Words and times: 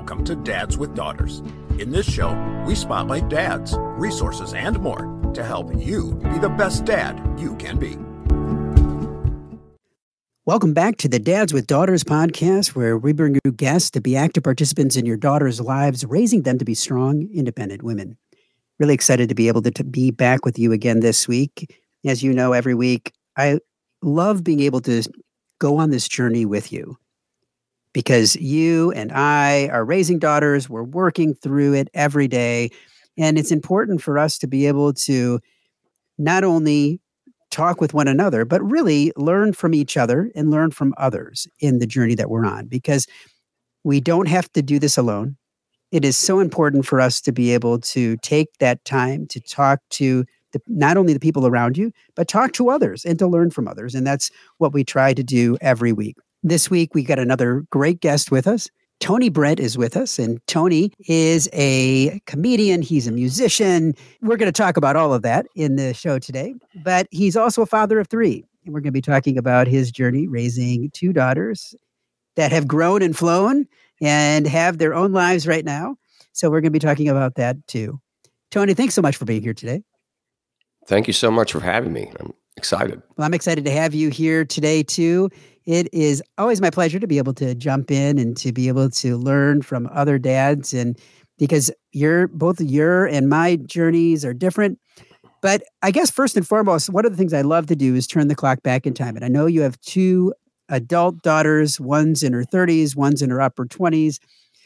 Welcome 0.00 0.24
to 0.24 0.34
Dads 0.34 0.78
with 0.78 0.94
Daughters. 0.94 1.42
In 1.78 1.90
this 1.90 2.10
show, 2.10 2.32
we 2.66 2.74
spotlight 2.74 3.28
dads, 3.28 3.74
resources, 3.76 4.54
and 4.54 4.80
more 4.80 5.30
to 5.34 5.44
help 5.44 5.74
you 5.76 6.14
be 6.14 6.38
the 6.38 6.48
best 6.48 6.86
dad 6.86 7.22
you 7.38 7.54
can 7.56 7.78
be. 7.78 7.98
Welcome 10.46 10.72
back 10.72 10.96
to 10.96 11.08
the 11.08 11.18
Dads 11.18 11.52
with 11.52 11.66
Daughters 11.66 12.02
podcast, 12.02 12.68
where 12.68 12.96
we 12.96 13.12
bring 13.12 13.36
you 13.44 13.52
guests 13.52 13.90
to 13.90 14.00
be 14.00 14.16
active 14.16 14.42
participants 14.42 14.96
in 14.96 15.04
your 15.04 15.18
daughters' 15.18 15.60
lives, 15.60 16.02
raising 16.06 16.44
them 16.44 16.56
to 16.56 16.64
be 16.64 16.74
strong, 16.74 17.28
independent 17.34 17.82
women. 17.82 18.16
Really 18.78 18.94
excited 18.94 19.28
to 19.28 19.34
be 19.34 19.48
able 19.48 19.60
to, 19.60 19.70
to 19.70 19.84
be 19.84 20.10
back 20.10 20.46
with 20.46 20.58
you 20.58 20.72
again 20.72 21.00
this 21.00 21.28
week. 21.28 21.78
As 22.06 22.22
you 22.22 22.32
know, 22.32 22.54
every 22.54 22.74
week, 22.74 23.12
I 23.36 23.60
love 24.00 24.44
being 24.44 24.60
able 24.60 24.80
to 24.80 25.02
go 25.58 25.76
on 25.76 25.90
this 25.90 26.08
journey 26.08 26.46
with 26.46 26.72
you 26.72 26.96
because 27.92 28.36
you 28.36 28.92
and 28.92 29.12
I 29.12 29.68
are 29.68 29.84
raising 29.84 30.18
daughters. 30.18 30.68
We're 30.68 30.82
working 30.82 31.34
through 31.34 31.74
it 31.74 31.88
every 31.94 32.28
day. 32.28 32.70
And 33.18 33.38
it's 33.38 33.50
important 33.50 34.02
for 34.02 34.18
us 34.18 34.38
to 34.38 34.46
be 34.46 34.66
able 34.66 34.92
to 34.94 35.40
not 36.18 36.44
only 36.44 37.00
talk 37.50 37.80
with 37.80 37.92
one 37.92 38.08
another, 38.08 38.44
but 38.44 38.62
really 38.62 39.12
learn 39.16 39.52
from 39.52 39.74
each 39.74 39.96
other 39.96 40.30
and 40.34 40.50
learn 40.50 40.70
from 40.70 40.94
others 40.96 41.48
in 41.58 41.78
the 41.78 41.86
journey 41.86 42.14
that 42.14 42.30
we're 42.30 42.46
on 42.46 42.66
because 42.66 43.06
we 43.82 44.00
don't 44.00 44.28
have 44.28 44.50
to 44.52 44.62
do 44.62 44.78
this 44.78 44.96
alone. 44.96 45.36
It 45.90 46.04
is 46.04 46.16
so 46.16 46.38
important 46.38 46.86
for 46.86 47.00
us 47.00 47.20
to 47.22 47.32
be 47.32 47.52
able 47.52 47.80
to 47.80 48.16
take 48.18 48.48
that 48.58 48.84
time 48.84 49.26
to 49.28 49.40
talk 49.40 49.80
to 49.90 50.24
the, 50.52 50.60
not 50.68 50.96
only 50.96 51.12
the 51.12 51.20
people 51.20 51.46
around 51.46 51.76
you, 51.76 51.92
but 52.14 52.28
talk 52.28 52.52
to 52.52 52.70
others 52.70 53.04
and 53.04 53.18
to 53.18 53.26
learn 53.26 53.50
from 53.50 53.66
others. 53.66 53.94
And 53.94 54.06
that's 54.06 54.30
what 54.58 54.72
we 54.72 54.84
try 54.84 55.14
to 55.14 55.22
do 55.22 55.56
every 55.60 55.92
week. 55.92 56.16
This 56.42 56.70
week, 56.70 56.94
we 56.94 57.02
got 57.02 57.18
another 57.18 57.66
great 57.70 58.00
guest 58.00 58.30
with 58.30 58.46
us. 58.46 58.70
Tony 58.98 59.28
Brent 59.28 59.60
is 59.60 59.76
with 59.76 59.96
us, 59.96 60.18
and 60.18 60.40
Tony 60.46 60.92
is 61.06 61.48
a 61.52 62.20
comedian. 62.26 62.80
He's 62.80 63.06
a 63.06 63.12
musician. 63.12 63.94
We're 64.22 64.36
going 64.36 64.50
to 64.50 64.56
talk 64.56 64.76
about 64.76 64.96
all 64.96 65.12
of 65.12 65.22
that 65.22 65.46
in 65.54 65.76
the 65.76 65.92
show 65.92 66.18
today, 66.18 66.54
but 66.84 67.06
he's 67.10 67.36
also 67.36 67.62
a 67.62 67.66
father 67.66 67.98
of 67.98 68.08
three. 68.08 68.44
And 68.64 68.74
we're 68.74 68.80
going 68.80 68.88
to 68.88 68.92
be 68.92 69.02
talking 69.02 69.36
about 69.36 69.66
his 69.66 69.90
journey 69.90 70.28
raising 70.28 70.90
two 70.92 71.12
daughters 71.12 71.74
that 72.36 72.52
have 72.52 72.66
grown 72.66 73.02
and 73.02 73.16
flown 73.16 73.66
and 74.00 74.46
have 74.46 74.78
their 74.78 74.94
own 74.94 75.12
lives 75.12 75.46
right 75.46 75.64
now. 75.64 75.96
So 76.32 76.48
we're 76.48 76.60
going 76.60 76.72
to 76.72 76.78
be 76.78 76.78
talking 76.78 77.08
about 77.08 77.34
that 77.34 77.66
too. 77.66 78.00
Tony, 78.50 78.74
thanks 78.74 78.94
so 78.94 79.02
much 79.02 79.16
for 79.16 79.24
being 79.26 79.42
here 79.42 79.54
today. 79.54 79.82
Thank 80.86 81.06
you 81.06 81.12
so 81.12 81.30
much 81.30 81.52
for 81.52 81.60
having 81.60 81.92
me. 81.92 82.12
I'm 82.18 82.32
excited. 82.56 83.02
Well, 83.16 83.26
I'm 83.26 83.34
excited 83.34 83.64
to 83.64 83.70
have 83.70 83.94
you 83.94 84.10
here 84.10 84.44
today 84.44 84.82
too. 84.82 85.30
It 85.66 85.88
is 85.92 86.22
always 86.38 86.60
my 86.60 86.70
pleasure 86.70 86.98
to 86.98 87.06
be 87.06 87.18
able 87.18 87.34
to 87.34 87.54
jump 87.54 87.90
in 87.90 88.18
and 88.18 88.36
to 88.38 88.52
be 88.52 88.68
able 88.68 88.90
to 88.90 89.16
learn 89.16 89.62
from 89.62 89.88
other 89.92 90.18
dads 90.18 90.72
and 90.72 90.98
because 91.38 91.70
your 91.92 92.28
both 92.28 92.60
your 92.60 93.06
and 93.06 93.28
my 93.28 93.56
journeys 93.56 94.24
are 94.24 94.34
different. 94.34 94.78
But 95.42 95.62
I 95.82 95.90
guess 95.90 96.10
first 96.10 96.36
and 96.36 96.46
foremost, 96.46 96.90
one 96.90 97.06
of 97.06 97.12
the 97.12 97.16
things 97.16 97.32
I 97.32 97.40
love 97.40 97.66
to 97.68 97.76
do 97.76 97.94
is 97.94 98.06
turn 98.06 98.28
the 98.28 98.34
clock 98.34 98.62
back 98.62 98.86
in 98.86 98.92
time. 98.92 99.16
And 99.16 99.24
I 99.24 99.28
know 99.28 99.46
you 99.46 99.62
have 99.62 99.80
two 99.80 100.34
adult 100.68 101.22
daughters, 101.22 101.80
one's 101.80 102.22
in 102.22 102.32
her 102.32 102.44
30s, 102.44 102.94
one's 102.94 103.22
in 103.22 103.30
her 103.30 103.40
upper 103.40 103.66
20s. 103.66 104.18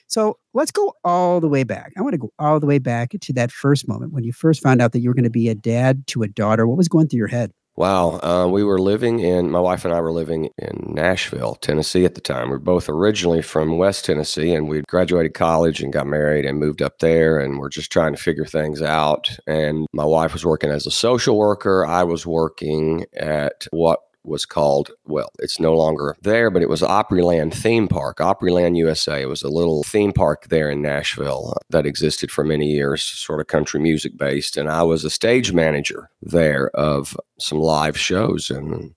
So 0.06 0.38
let's 0.52 0.70
go 0.70 0.92
all 1.02 1.40
the 1.40 1.48
way 1.48 1.64
back. 1.64 1.92
I 1.96 2.02
want 2.02 2.12
to 2.12 2.18
go 2.18 2.30
all 2.38 2.60
the 2.60 2.66
way 2.66 2.78
back 2.78 3.10
to 3.18 3.32
that 3.32 3.50
first 3.50 3.88
moment 3.88 4.12
when 4.12 4.24
you 4.24 4.32
first 4.32 4.62
found 4.62 4.82
out 4.82 4.92
that 4.92 5.00
you 5.00 5.08
were 5.08 5.14
going 5.14 5.24
to 5.24 5.30
be 5.30 5.48
a 5.48 5.54
dad 5.54 6.06
to 6.08 6.22
a 6.22 6.28
daughter. 6.28 6.66
What 6.66 6.76
was 6.76 6.88
going 6.88 7.08
through 7.08 7.18
your 7.18 7.28
head? 7.28 7.52
Wow. 7.76 8.20
Uh, 8.22 8.46
we 8.46 8.62
were 8.62 8.78
living 8.78 9.18
in, 9.18 9.50
my 9.50 9.58
wife 9.58 9.84
and 9.84 9.92
I 9.92 10.00
were 10.00 10.12
living 10.12 10.50
in 10.58 10.92
Nashville, 10.94 11.56
Tennessee 11.56 12.04
at 12.04 12.14
the 12.14 12.20
time. 12.20 12.48
We 12.48 12.54
are 12.54 12.60
both 12.60 12.88
originally 12.88 13.42
from 13.42 13.78
West 13.78 14.04
Tennessee 14.04 14.54
and 14.54 14.68
we 14.68 14.82
graduated 14.82 15.34
college 15.34 15.82
and 15.82 15.92
got 15.92 16.06
married 16.06 16.46
and 16.46 16.60
moved 16.60 16.82
up 16.82 17.00
there 17.00 17.40
and 17.40 17.58
we're 17.58 17.68
just 17.68 17.90
trying 17.90 18.14
to 18.14 18.22
figure 18.22 18.46
things 18.46 18.80
out. 18.80 19.36
And 19.48 19.88
my 19.92 20.04
wife 20.04 20.32
was 20.32 20.44
working 20.44 20.70
as 20.70 20.86
a 20.86 20.92
social 20.92 21.36
worker. 21.36 21.84
I 21.84 22.04
was 22.04 22.24
working 22.24 23.06
at 23.16 23.66
what 23.72 23.98
was 24.24 24.46
called, 24.46 24.90
well, 25.04 25.30
it's 25.38 25.60
no 25.60 25.74
longer 25.74 26.16
there, 26.22 26.50
but 26.50 26.62
it 26.62 26.68
was 26.68 26.80
Opryland 26.80 27.52
Theme 27.52 27.88
Park, 27.88 28.18
Opryland 28.18 28.76
USA. 28.76 29.22
It 29.22 29.28
was 29.28 29.42
a 29.42 29.48
little 29.48 29.84
theme 29.84 30.12
park 30.12 30.48
there 30.48 30.70
in 30.70 30.80
Nashville 30.80 31.54
that 31.70 31.86
existed 31.86 32.30
for 32.30 32.42
many 32.42 32.70
years, 32.70 33.02
sort 33.02 33.40
of 33.40 33.46
country 33.46 33.80
music 33.80 34.16
based. 34.16 34.56
And 34.56 34.70
I 34.70 34.82
was 34.82 35.04
a 35.04 35.10
stage 35.10 35.52
manager 35.52 36.10
there 36.22 36.70
of 36.70 37.16
some 37.38 37.58
live 37.58 37.98
shows. 37.98 38.50
And, 38.50 38.94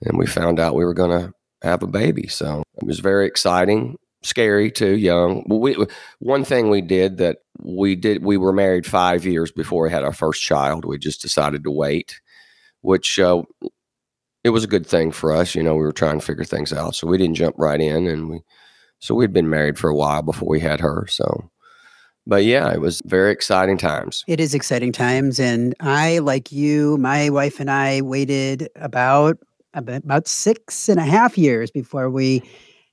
and 0.00 0.18
we 0.18 0.26
found 0.26 0.58
out 0.58 0.74
we 0.74 0.84
were 0.84 0.94
going 0.94 1.20
to 1.20 1.34
have 1.62 1.82
a 1.82 1.86
baby. 1.86 2.26
So 2.26 2.62
it 2.76 2.86
was 2.86 3.00
very 3.00 3.26
exciting 3.26 3.98
scary 4.24 4.70
too 4.70 4.96
young 4.96 5.44
we 5.48 5.76
one 6.20 6.44
thing 6.44 6.70
we 6.70 6.80
did 6.80 7.16
that 7.18 7.38
we 7.60 7.96
did 7.96 8.24
we 8.24 8.36
were 8.36 8.52
married 8.52 8.86
five 8.86 9.26
years 9.26 9.50
before 9.50 9.82
we 9.82 9.90
had 9.90 10.04
our 10.04 10.12
first 10.12 10.40
child 10.40 10.84
we 10.84 10.96
just 10.96 11.20
decided 11.20 11.64
to 11.64 11.72
wait 11.72 12.20
which 12.82 13.18
uh, 13.18 13.42
it 14.44 14.50
was 14.50 14.64
a 14.64 14.68
good 14.68 14.86
thing 14.86 15.12
for 15.12 15.32
us. 15.32 15.54
You 15.54 15.62
know, 15.62 15.74
we 15.74 15.82
were 15.82 15.92
trying 15.92 16.20
to 16.20 16.24
figure 16.24 16.44
things 16.44 16.72
out, 16.72 16.94
so 16.94 17.06
we 17.06 17.18
didn't 17.18 17.36
jump 17.36 17.54
right 17.58 17.80
in, 17.80 18.06
and 18.06 18.28
we 18.28 18.40
so 18.98 19.14
we'd 19.14 19.32
been 19.32 19.50
married 19.50 19.78
for 19.78 19.90
a 19.90 19.94
while 19.94 20.22
before 20.22 20.48
we 20.48 20.60
had 20.60 20.80
her. 20.80 21.06
So, 21.08 21.50
but 22.26 22.44
yeah, 22.44 22.72
it 22.72 22.80
was 22.80 23.02
very 23.04 23.32
exciting 23.32 23.78
times. 23.78 24.24
It 24.28 24.40
is 24.40 24.54
exciting 24.54 24.92
times, 24.92 25.40
and 25.40 25.74
I, 25.80 26.18
like 26.18 26.52
you, 26.52 26.98
my 26.98 27.30
wife 27.30 27.60
and 27.60 27.70
I 27.70 28.00
waited 28.00 28.68
about 28.76 29.38
about 29.74 30.28
six 30.28 30.88
and 30.88 31.00
a 31.00 31.04
half 31.04 31.38
years 31.38 31.70
before 31.70 32.10
we 32.10 32.42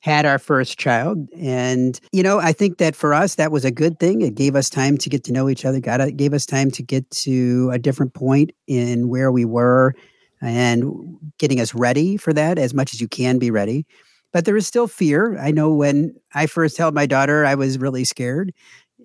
had 0.02 0.26
our 0.26 0.40
first 0.40 0.80
child 0.80 1.28
and 1.38 2.00
you 2.14 2.24
know 2.24 2.40
i 2.40 2.54
think 2.54 2.78
that 2.78 2.96
for 2.96 3.14
us 3.14 3.36
that 3.36 3.52
was 3.52 3.66
a 3.66 3.72
good 3.72 4.00
thing 4.00 4.22
it 4.22 4.34
gave 4.34 4.56
us 4.56 4.70
time 4.70 4.98
to 4.98 5.10
get 5.10 5.22
to 5.26 5.34
know 5.34 5.50
each 5.50 5.66
other 5.66 5.82
got 5.82 6.00
it 6.00 6.16
gave 6.16 6.34
us 6.34 6.46
time 6.46 6.72
to 6.72 6.82
get 6.82 7.10
to 7.12 7.70
a 7.74 7.78
different 7.78 8.14
point 8.14 8.54
in 8.66 9.10
where 9.10 9.30
we 9.30 9.44
were 9.44 9.94
and 10.42 11.18
getting 11.38 11.60
us 11.60 11.74
ready 11.74 12.18
for 12.18 12.34
that 12.34 12.58
as 12.58 12.74
much 12.74 12.94
as 12.94 13.02
you 13.02 13.08
can 13.08 13.40
be 13.40 13.52
ready. 13.52 13.86
But 14.32 14.46
there 14.46 14.58
is 14.58 14.68
still 14.68 14.88
fear. 14.88 15.38
I 15.40 15.52
know 15.52 15.74
when 15.74 16.16
I 16.36 16.46
first 16.46 16.78
held 16.78 16.94
my 16.94 17.06
daughter, 17.06 17.46
I 17.46 17.56
was 17.56 17.80
really 17.80 18.04
scared. 18.04 18.54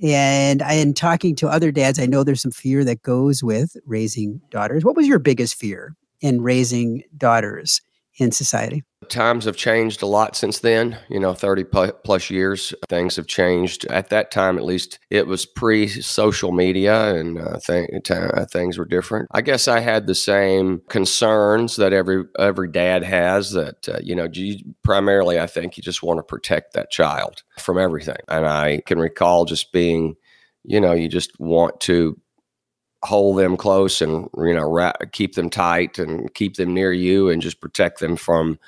And 0.03 0.61
in 0.63 0.93
talking 0.93 1.37
to 1.37 1.49
other 1.49 1.71
dads, 1.71 1.99
I 1.99 2.07
know 2.07 2.25
there's 2.25 2.43
some 2.43 2.51
fear 2.51 2.85
that 2.85 3.03
goes 3.03 3.43
with 3.43 3.77
raising 3.87 4.41
daughters. 4.51 4.85
What 4.85 4.97
was 4.97 5.07
your 5.07 5.19
biggest 5.19 5.55
fear 5.55 5.95
in 6.21 6.43
raising 6.43 7.05
daughters 7.17 7.81
in 8.17 8.33
society? 8.33 8.85
Times 9.09 9.45
have 9.45 9.57
changed 9.57 10.03
a 10.03 10.07
lot 10.07 10.35
since 10.35 10.61
then, 10.61 10.99
you 11.11 11.21
know, 11.21 11.35
30 11.35 11.65
plus 12.05 12.31
years. 12.31 12.73
Things 12.89 13.17
have 13.17 13.27
changed. 13.27 13.85
At 13.87 14.09
that 14.09 14.31
time, 14.31 14.57
at 14.57 14.65
least, 14.65 14.99
it 15.11 15.27
was 15.27 15.45
pre 15.45 15.89
social 15.89 16.53
media 16.53 17.15
and 17.15 17.39
uh, 17.39 17.59
th- 17.59 18.11
uh, 18.11 18.47
things 18.47 18.79
were 18.79 18.87
different. 18.87 19.29
I 19.33 19.43
guess 19.43 19.69
I 19.69 19.81
had 19.81 20.07
the 20.07 20.15
same 20.15 20.81
concerns 20.89 21.77
that 21.77 21.93
every 21.93 22.25
every 22.39 22.71
dad 22.71 23.03
has 23.05 23.53
that, 23.53 23.89
uh, 23.89 23.99
you 24.03 24.15
know, 24.15 24.29
you, 24.33 24.59
primarily, 24.83 25.39
I 25.39 25.47
think 25.47 25.77
you 25.77 25.83
just 25.83 26.03
want 26.03 26.19
to 26.19 26.23
protect 26.23 26.73
that 26.73 26.91
child 26.91 27.43
from 27.59 27.79
everything. 27.79 28.17
And 28.29 28.47
I 28.47 28.81
can 28.87 28.99
recall 28.99 29.45
just 29.45 29.71
being, 29.71 30.15
you 30.63 30.81
know, 30.81 30.93
you 30.93 31.09
just 31.09 31.39
want 31.39 31.79
to 31.83 32.19
hold 33.05 33.39
them 33.39 33.57
close 33.57 34.01
and 34.01 34.29
you 34.39 34.55
know 34.55 34.93
keep 35.13 35.35
them 35.35 35.51
tight 35.51 35.99
and 35.99 36.33
keep 36.35 36.57
them 36.57 36.73
near 36.73 36.93
you 36.93 37.29
and 37.29 37.43
just 37.43 37.61
protect 37.61 38.01
them 38.01 38.17
from 38.17 38.59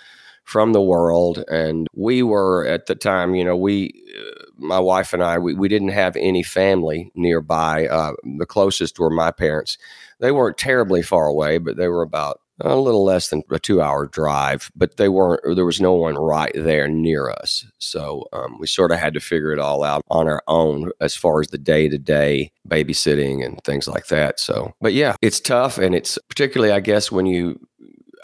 from 0.45 0.73
the 0.73 0.83
world. 0.83 1.43
And 1.51 1.89
we 1.95 2.23
were 2.23 2.67
at 2.67 2.87
the 2.87 2.95
time 2.95 3.35
you 3.35 3.45
know 3.45 3.57
we 3.57 3.93
uh, 4.19 4.45
my 4.59 4.79
wife 4.79 5.13
and 5.13 5.23
i 5.23 5.39
we, 5.39 5.55
we 5.55 5.69
didn't 5.69 5.89
have 5.89 6.17
any 6.17 6.43
family 6.43 7.11
nearby. 7.15 7.87
Uh, 7.87 8.13
the 8.39 8.47
closest 8.47 8.99
were 8.99 9.11
my 9.11 9.31
parents. 9.31 9.79
They 10.19 10.33
weren't 10.33 10.59
terribly 10.59 11.03
far 11.03 11.27
away 11.27 11.59
but 11.59 11.77
they 11.77 11.89
were 11.89 12.03
about 12.03 12.41
a 12.61 12.77
little 12.77 13.05
less 13.05 13.29
than 13.29 13.43
a 13.51 13.59
two 13.59 13.83
hour 13.83 14.07
drive, 14.07 14.71
but 14.75 14.97
they 14.97 15.09
weren't, 15.09 15.41
there 15.57 15.67
was 15.67 15.81
no 15.81 15.93
one 15.93 16.15
right 16.15 16.53
there 16.55 16.89
near 16.89 17.31
us. 17.31 17.67
So 17.79 18.25
um, 18.33 18.59
we 18.59 18.67
sort 18.67 18.93
of 18.93 18.99
had 18.99 19.15
to 19.15 19.21
figure 19.21 19.53
it 19.53 19.59
all 19.59 19.85
out 19.85 20.03
on 20.09 20.29
our 20.29 20.43
own 20.47 20.91
as 21.01 21.15
far 21.15 21.41
as 21.41 21.49
the 21.49 21.59
day 21.59 21.89
to 21.89 21.99
day 21.99 22.51
babysitting 22.69 23.45
and 23.45 23.63
things 23.65 23.87
like 23.87 24.07
that. 24.07 24.41
So, 24.41 24.73
but 24.81 24.95
yeah, 24.95 25.17
it's 25.23 25.41
tough. 25.41 25.79
And 25.79 25.95
it's 25.95 26.19
particularly, 26.29 26.73
I 26.73 26.81
guess, 26.81 27.13
when 27.13 27.27
you 27.27 27.61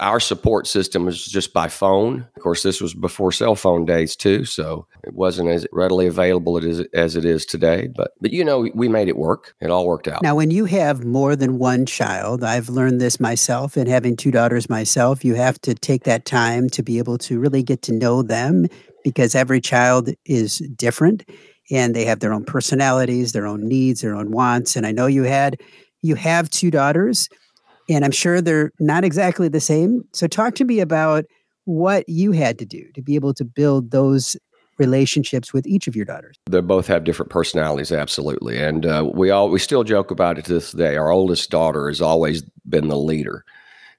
our 0.01 0.21
support 0.21 0.67
system 0.67 1.05
was 1.05 1.25
just 1.25 1.53
by 1.53 1.69
phone. 1.69 2.27
Of 2.37 2.43
course, 2.43 2.63
this 2.63 2.81
was 2.81 2.95
before 2.95 3.33
cell 3.33 3.55
phone 3.55 3.85
days 3.85 4.17
too, 4.17 4.45
so 4.45 4.87
it 5.05 5.15
wasn't 5.15 5.49
as 5.51 5.67
readily 5.73 6.07
available 6.07 6.59
as 6.95 7.17
it 7.17 7.25
is 7.25 7.47
today. 7.47 7.89
But 7.95 8.13
but 8.21 8.33
you 8.33 8.45
know, 8.45 8.69
we 8.75 8.89
made 8.89 9.09
it 9.09 9.17
work. 9.17 9.55
It 9.61 9.71
all 9.71 9.87
worked 9.87 10.09
out. 10.09 10.23
Now, 10.23 10.35
when 10.35 10.51
you 10.51 10.65
have 10.67 11.05
more 11.05 11.37
than 11.37 11.59
one 11.59 11.87
child, 11.87 12.43
I've 12.43 12.69
learned 12.69 13.01
this 13.01 13.21
myself, 13.21 13.77
and 13.77 13.89
having 13.89 14.17
two 14.17 14.31
daughters 14.31 14.69
myself, 14.69 15.25
you 15.25 15.35
have 15.35 15.61
to 15.63 15.75
take 15.75 16.05
that 16.05 16.25
time 16.25 16.69
to 16.71 16.83
be 16.83 16.99
able 16.99 17.19
to 17.19 17.39
really 17.39 17.63
get 17.63 17.83
to 17.83 17.93
know 17.93 18.23
them 18.23 18.67
because 19.05 19.35
every 19.35 19.61
child 19.61 20.11
is 20.25 20.59
different 20.77 21.29
and 21.71 21.95
they 21.95 22.05
have 22.05 22.21
their 22.21 22.33
own 22.33 22.45
personalities, 22.45 23.33
their 23.33 23.47
own 23.47 23.67
needs, 23.67 24.01
their 24.01 24.15
own 24.15 24.31
wants. 24.31 24.77
And 24.77 24.87
I 24.87 24.93
know 24.93 25.07
you 25.07 25.25
had 25.25 25.61
you 26.03 26.17
have 26.17 26.51
two 26.51 26.71
daughters 26.71 27.29
and 27.89 28.05
I'm 28.05 28.13
sure 28.13 28.41
they're 28.41 28.73
not 28.79 29.05
exactly 29.05 29.49
the 29.49 29.61
same. 29.61 30.05
So, 30.13 30.27
talk 30.27 30.55
to 30.57 30.65
me 30.65 30.81
about 30.81 31.25
what 31.65 32.09
you 32.09 32.33
had 32.33 32.59
to 32.59 32.65
do 32.65 32.85
to 32.95 33.03
be 33.03 33.15
able 33.15 33.35
to 33.35 33.45
build 33.45 33.91
those 33.91 34.37
relationships 34.79 35.53
with 35.53 35.67
each 35.67 35.87
of 35.87 35.95
your 35.95 36.05
daughters? 36.05 36.37
They 36.47 36.61
both 36.61 36.87
have 36.87 37.05
different 37.05 37.31
personalities, 37.31 37.93
absolutely, 37.93 38.59
and 38.59 38.87
uh, 38.87 39.11
we 39.13 39.31
all 39.31 39.49
we 39.51 39.59
still 39.59 39.85
joke 39.85 40.11
about 40.11 40.39
it 40.39 40.45
to 40.47 40.55
this 40.55 40.73
day. 40.73 40.97
Our 40.97 41.11
oldest 41.11 41.51
daughter 41.51 41.89
has 41.89 42.01
always 42.01 42.43
been 42.69 42.89
the 42.89 42.99
leader, 42.99 43.45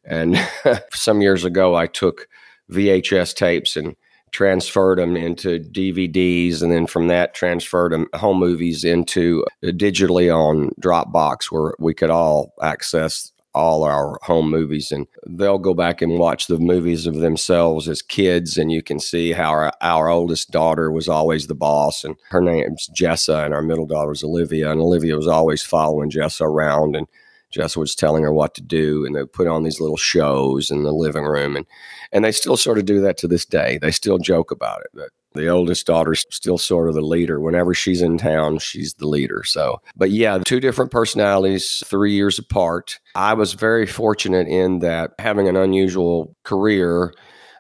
and 0.04 0.38
some 0.92 1.22
years 1.22 1.46
ago, 1.46 1.76
I 1.76 1.88
took 1.88 2.28
VHS 2.72 3.36
tapes 3.36 3.76
and 3.76 3.96
transferred 4.32 4.98
them 4.98 5.16
into 5.16 5.60
DVDs, 5.60 6.62
and 6.62 6.72
then 6.72 6.88
from 6.88 7.08
that 7.08 7.34
transferred 7.34 7.92
them 7.92 8.08
home 8.16 8.40
movies 8.40 8.84
into 8.84 9.46
uh, 9.64 9.68
digitally 9.68 10.34
on 10.36 10.72
Dropbox, 10.82 11.52
where 11.52 11.74
we 11.80 11.94
could 11.94 12.10
all 12.10 12.54
access 12.62 13.33
all 13.54 13.84
our 13.84 14.18
home 14.24 14.50
movies 14.50 14.92
and 14.92 15.08
they'll 15.28 15.60
go 15.60 15.74
back 15.74 16.02
and 16.02 16.18
watch 16.18 16.48
the 16.48 16.58
movies 16.58 17.06
of 17.06 17.16
themselves 17.16 17.88
as 17.88 18.02
kids 18.02 18.58
and 18.58 18.72
you 18.72 18.82
can 18.82 19.00
see 19.00 19.32
how 19.32 19.50
our, 19.50 19.72
our 19.82 20.10
oldest 20.10 20.52
daughter 20.52 20.92
was 20.92 21.08
always 21.08 21.48
the 21.48 21.56
boss 21.56 22.04
and 22.04 22.16
her 22.30 22.42
name's 22.42 22.90
Jessa 22.90 23.46
and 23.46 23.54
our 23.54 23.62
middle 23.62 23.86
daughter's 23.86 24.24
Olivia 24.24 24.72
and 24.72 24.82
Olivia 24.82 25.16
was 25.16 25.28
always 25.28 25.62
following 25.62 26.10
Jessa 26.10 26.42
around 26.42 26.96
and 26.96 27.08
Jessa 27.54 27.78
was 27.78 27.94
telling 27.94 28.24
her 28.24 28.34
what 28.34 28.56
to 28.56 28.62
do 28.62 29.06
and 29.06 29.16
they 29.16 29.26
put 29.26 29.48
on 29.48 29.64
these 29.64 29.80
little 29.80 29.98
shows 29.98 30.72
in 30.72 30.84
the 30.84 30.92
living 30.92 31.26
room 31.26 31.56
and 31.56 31.66
and 32.12 32.26
they 32.26 32.32
still 32.32 32.58
sort 32.58 32.78
of 32.78 32.86
do 32.86 33.02
that 33.02 33.18
to 33.18 33.28
this 33.28 33.46
day. 33.46 33.80
They 33.80 33.92
still 33.92 34.20
joke 34.20 34.52
about 34.52 34.82
it 34.82 34.92
that 34.94 35.10
the 35.34 35.48
oldest 35.48 35.86
daughter's 35.86 36.26
still 36.30 36.58
sort 36.58 36.90
of 36.90 36.96
the 36.96 37.02
leader. 37.02 37.40
Whenever 37.40 37.74
she's 37.74 38.02
in 38.02 38.18
town, 38.18 38.60
she's 38.60 38.94
the 38.96 39.08
leader. 39.08 39.44
So, 39.46 39.82
but 39.96 40.12
yeah, 40.12 40.40
two 40.46 40.60
different 40.60 40.92
personalities, 40.92 41.84
three 41.86 42.14
years 42.14 42.40
apart. 42.40 43.00
I 43.16 43.34
was 43.34 43.54
very 43.54 43.86
fortunate 43.86 44.48
in 44.48 44.80
that 44.80 45.12
having 45.20 45.48
an 45.48 45.56
unusual 45.56 46.36
career, 46.44 47.14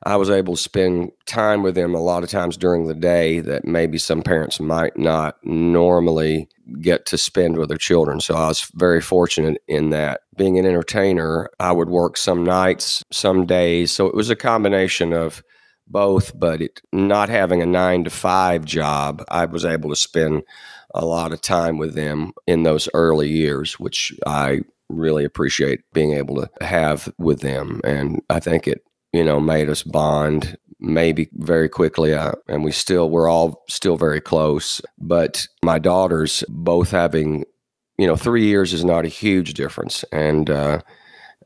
I 0.06 0.18
was 0.18 0.30
able 0.30 0.56
to 0.56 0.62
spend 0.62 1.12
time 1.26 1.64
with 1.64 1.76
them 1.76 1.96
a 1.96 2.02
lot 2.02 2.24
of 2.24 2.30
times 2.30 2.58
during 2.58 2.88
the 2.88 2.94
day 2.94 3.40
that 3.40 3.66
maybe 3.66 3.98
some 3.98 4.22
parents 4.22 4.60
might 4.60 4.98
not 4.98 5.38
normally 5.44 6.50
get 6.82 7.06
to 7.08 7.18
spend 7.18 7.58
with 7.58 7.70
their 7.70 7.78
children. 7.78 8.20
So 8.20 8.36
I 8.36 8.48
was 8.48 8.70
very 8.76 9.02
fortunate 9.02 9.62
in 9.68 9.92
that. 9.92 10.22
Being 10.36 10.60
an 10.60 10.66
entertainer, 10.66 11.50
I 11.60 11.72
would 11.72 11.90
work 11.90 12.18
some 12.18 12.44
nights, 12.44 13.04
some 13.12 13.46
days. 13.46 13.92
So 13.92 14.08
it 14.08 14.16
was 14.16 14.30
a 14.30 14.36
combination 14.36 15.14
of 15.14 15.42
both, 15.88 16.38
but 16.38 16.62
it, 16.62 16.82
not 16.92 17.30
having 17.30 17.62
a 17.62 17.66
nine 17.66 18.04
to 18.04 18.10
five 18.10 18.66
job, 18.66 19.24
I 19.30 19.46
was 19.46 19.66
able 19.66 19.90
to 19.90 19.96
spend 19.96 20.44
a 20.94 21.06
lot 21.06 21.34
of 21.34 21.42
time 21.42 21.78
with 21.78 21.96
them 21.96 22.34
in 22.48 22.64
those 22.64 22.88
early 22.94 23.30
years, 23.30 23.80
which 23.80 24.14
I 24.26 24.62
really 24.90 25.26
appreciate 25.26 25.82
being 25.94 26.14
able 26.14 26.36
to 26.36 26.50
have 26.66 27.12
with 27.18 27.42
them. 27.42 27.82
And 27.84 28.22
I 28.30 28.40
think 28.40 28.68
it, 28.68 28.84
you 29.12 29.24
know, 29.24 29.40
made 29.40 29.70
us 29.70 29.84
bond 29.84 30.58
maybe 30.80 31.30
very 31.34 31.70
quickly. 31.70 32.14
Uh, 32.14 32.34
and 32.48 32.64
we 32.64 32.72
still, 32.72 33.10
we're 33.10 33.30
all 33.30 33.64
still 33.70 33.96
very 33.98 34.22
close. 34.22 34.82
But 34.98 35.48
my 35.64 35.80
daughters 35.80 36.44
both 36.50 36.92
having, 36.92 37.46
you 37.98 38.06
know, 38.06 38.16
three 38.16 38.46
years 38.46 38.74
is 38.74 38.84
not 38.84 39.06
a 39.06 39.10
huge 39.10 39.54
difference. 39.54 40.04
And, 40.12 40.50
uh, 40.50 40.82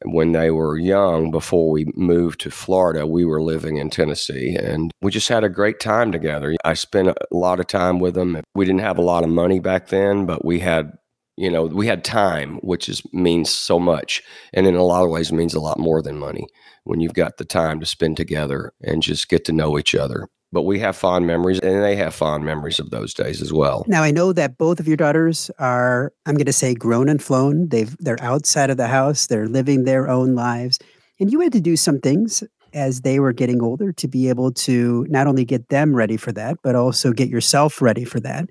when 0.05 0.31
they 0.31 0.51
were 0.51 0.77
young, 0.77 1.31
before 1.31 1.69
we 1.69 1.85
moved 1.95 2.39
to 2.41 2.51
Florida, 2.51 3.05
we 3.05 3.25
were 3.25 3.41
living 3.41 3.77
in 3.77 3.89
Tennessee 3.89 4.55
and 4.55 4.91
we 5.01 5.11
just 5.11 5.29
had 5.29 5.43
a 5.43 5.49
great 5.49 5.79
time 5.79 6.11
together. 6.11 6.55
I 6.63 6.73
spent 6.73 7.09
a 7.09 7.15
lot 7.31 7.59
of 7.59 7.67
time 7.67 7.99
with 7.99 8.15
them. 8.15 8.41
We 8.55 8.65
didn't 8.65 8.81
have 8.81 8.97
a 8.97 9.03
lot 9.03 9.23
of 9.23 9.29
money 9.29 9.59
back 9.59 9.87
then, 9.87 10.25
but 10.25 10.45
we 10.45 10.59
had, 10.59 10.91
you 11.35 11.49
know, 11.49 11.65
we 11.65 11.87
had 11.87 12.03
time, 12.03 12.57
which 12.57 12.89
is 12.89 13.01
means 13.13 13.49
so 13.49 13.79
much. 13.79 14.23
And 14.53 14.67
in 14.67 14.75
a 14.75 14.83
lot 14.83 15.03
of 15.03 15.09
ways 15.09 15.31
means 15.31 15.53
a 15.53 15.59
lot 15.59 15.79
more 15.79 16.01
than 16.01 16.17
money 16.17 16.47
when 16.83 16.99
you've 16.99 17.13
got 17.13 17.37
the 17.37 17.45
time 17.45 17.79
to 17.79 17.85
spend 17.85 18.17
together 18.17 18.73
and 18.81 19.03
just 19.03 19.29
get 19.29 19.45
to 19.45 19.51
know 19.51 19.77
each 19.77 19.93
other 19.93 20.27
but 20.51 20.63
we 20.63 20.79
have 20.79 20.95
fond 20.95 21.27
memories 21.27 21.59
and 21.59 21.83
they 21.83 21.95
have 21.95 22.15
fond 22.15 22.45
memories 22.45 22.79
of 22.79 22.89
those 22.89 23.13
days 23.13 23.41
as 23.41 23.51
well. 23.51 23.85
Now 23.87 24.03
I 24.03 24.11
know 24.11 24.33
that 24.33 24.57
both 24.57 24.79
of 24.79 24.87
your 24.87 24.97
daughters 24.97 25.51
are 25.59 26.13
I'm 26.25 26.35
going 26.35 26.45
to 26.45 26.53
say 26.53 26.73
grown 26.73 27.09
and 27.09 27.21
flown. 27.21 27.69
They've 27.69 27.95
they're 27.99 28.21
outside 28.21 28.69
of 28.69 28.77
the 28.77 28.87
house, 28.87 29.27
they're 29.27 29.47
living 29.47 29.83
their 29.83 30.09
own 30.09 30.35
lives. 30.35 30.79
And 31.19 31.31
you 31.31 31.39
had 31.41 31.53
to 31.53 31.61
do 31.61 31.75
some 31.75 31.99
things 31.99 32.43
as 32.73 33.01
they 33.01 33.19
were 33.19 33.33
getting 33.33 33.61
older 33.61 33.91
to 33.91 34.07
be 34.07 34.29
able 34.29 34.51
to 34.51 35.05
not 35.09 35.27
only 35.27 35.45
get 35.45 35.69
them 35.69 35.95
ready 35.95 36.17
for 36.17 36.31
that, 36.33 36.57
but 36.61 36.75
also 36.75 37.11
get 37.11 37.29
yourself 37.29 37.81
ready 37.81 38.03
for 38.03 38.19
that. 38.19 38.45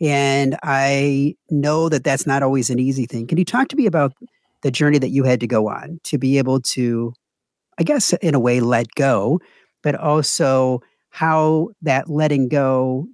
And 0.00 0.56
I 0.62 1.36
know 1.50 1.90
that 1.90 2.04
that's 2.04 2.26
not 2.26 2.42
always 2.42 2.70
an 2.70 2.78
easy 2.78 3.04
thing. 3.04 3.26
Can 3.26 3.36
you 3.36 3.44
talk 3.44 3.68
to 3.68 3.76
me 3.76 3.86
about 3.86 4.14
the 4.62 4.70
journey 4.70 4.98
that 4.98 5.10
you 5.10 5.24
had 5.24 5.40
to 5.40 5.46
go 5.46 5.68
on 5.68 6.00
to 6.04 6.18
be 6.18 6.38
able 6.38 6.60
to 6.60 7.12
I 7.78 7.82
guess 7.82 8.12
in 8.14 8.34
a 8.34 8.40
way 8.40 8.60
let 8.60 8.94
go, 8.94 9.40
but 9.82 9.94
also 9.94 10.82
how 11.10 11.68
that 11.82 12.08
letting 12.08 12.48
go 12.48 13.06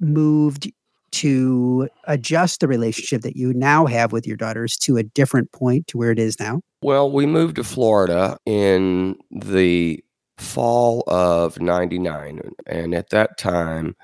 moved 0.00 0.70
to 1.12 1.88
adjust 2.04 2.60
the 2.60 2.68
relationship 2.68 3.22
that 3.22 3.36
you 3.36 3.52
now 3.52 3.86
have 3.86 4.12
with 4.12 4.26
your 4.26 4.36
daughters 4.36 4.76
to 4.78 4.96
a 4.96 5.02
different 5.02 5.52
point 5.52 5.86
to 5.86 5.98
where 5.98 6.10
it 6.10 6.18
is 6.18 6.40
now? 6.40 6.60
Well, 6.82 7.10
we 7.10 7.26
moved 7.26 7.56
to 7.56 7.64
Florida 7.64 8.38
in 8.46 9.16
the 9.30 10.02
fall 10.38 11.04
of 11.06 11.60
99 11.60 12.40
and 12.66 12.94
at 12.94 13.10
that 13.10 13.38
time 13.38 13.94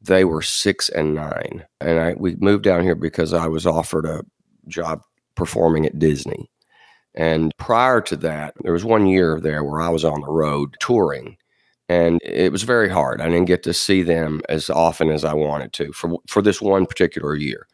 they 0.00 0.24
were 0.24 0.42
6 0.42 0.88
and 0.90 1.14
9 1.14 1.64
and 1.80 1.98
I 1.98 2.14
we 2.14 2.36
moved 2.36 2.62
down 2.62 2.82
here 2.82 2.94
because 2.94 3.32
I 3.32 3.48
was 3.48 3.66
offered 3.66 4.06
a 4.06 4.22
job 4.68 5.00
performing 5.34 5.86
at 5.86 5.98
Disney. 5.98 6.50
And 7.14 7.52
prior 7.56 8.00
to 8.02 8.16
that, 8.16 8.54
there 8.62 8.72
was 8.72 8.84
one 8.84 9.06
year 9.06 9.40
there 9.40 9.64
where 9.64 9.80
I 9.80 9.88
was 9.88 10.04
on 10.04 10.20
the 10.20 10.30
road 10.30 10.76
touring 10.78 11.36
and 11.88 12.20
it 12.22 12.52
was 12.52 12.62
very 12.62 12.88
hard. 12.88 13.20
I 13.20 13.28
didn't 13.28 13.46
get 13.46 13.62
to 13.64 13.72
see 13.72 14.02
them 14.02 14.42
as 14.48 14.68
often 14.70 15.10
as 15.10 15.24
I 15.24 15.34
wanted 15.34 15.72
to 15.74 15.92
for 15.92 16.18
for 16.26 16.42
this 16.42 16.60
one 16.60 16.86
particular 16.86 17.34
year. 17.34 17.66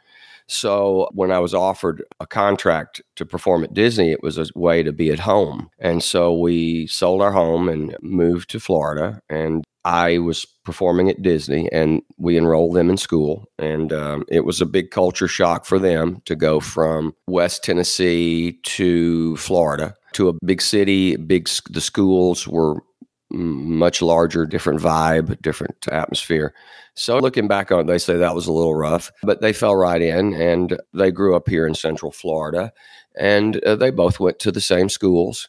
So 0.47 1.09
when 1.13 1.31
I 1.31 1.39
was 1.39 1.55
offered 1.55 2.05
a 2.21 2.27
contract 2.27 3.01
to 3.17 3.25
perform 3.25 3.65
at 3.65 3.75
Disney, 3.75 4.13
it 4.13 4.23
was 4.23 4.39
a 4.39 4.47
way 4.55 4.83
to 4.83 4.93
be 4.93 5.11
at 5.11 5.21
home. 5.21 5.71
And 5.79 6.03
so 6.03 6.37
we 6.37 6.87
sold 6.87 7.23
our 7.23 7.33
home 7.33 7.69
and 7.69 7.97
moved 8.03 8.51
to 8.51 8.61
Florida. 8.61 9.21
And 9.31 9.65
I 9.87 10.19
was 10.19 10.47
performing 10.65 11.11
at 11.11 11.23
Disney, 11.23 11.71
and 11.71 12.03
we 12.17 12.39
enrolled 12.39 12.75
them 12.75 12.89
in 12.91 12.97
school. 12.97 13.47
And 13.59 13.93
um, 13.93 14.25
it 14.29 14.45
was 14.45 14.61
a 14.61 14.67
big 14.67 14.91
culture 14.91 15.29
shock 15.29 15.67
for 15.67 15.79
them 15.79 16.23
to 16.25 16.35
go 16.35 16.61
from 16.61 17.15
West 17.27 17.65
Tennessee 17.65 18.59
to 18.65 19.37
Florida 19.37 19.95
to 20.13 20.29
a 20.29 20.35
big 20.45 20.63
city. 20.63 21.17
Big 21.17 21.49
the 21.71 21.81
schools 21.81 22.49
were 22.49 22.83
much 23.35 24.01
larger, 24.01 24.47
different 24.47 24.81
vibe, 24.81 25.41
different 25.43 25.87
atmosphere. 25.91 26.55
So 26.95 27.19
looking 27.19 27.49
back 27.49 27.73
on 27.73 27.81
it, 27.81 27.87
they 27.87 27.99
say 27.99 28.17
that 28.17 28.35
was 28.35 28.47
a 28.47 28.53
little 28.53 28.75
rough, 28.75 29.11
but 29.23 29.41
they 29.41 29.53
fell 29.53 29.75
right 29.75 30.01
in 30.01 30.33
and 30.35 30.79
they 30.93 31.11
grew 31.11 31.35
up 31.35 31.49
here 31.49 31.67
in 31.67 31.75
Central 31.75 32.13
Florida 32.13 32.73
and 33.17 33.63
uh, 33.65 33.77
they 33.77 33.91
both 33.91 34.21
went 34.21 34.39
to 34.41 34.53
the 34.53 34.61
same 34.61 34.89
schools. 34.89 35.49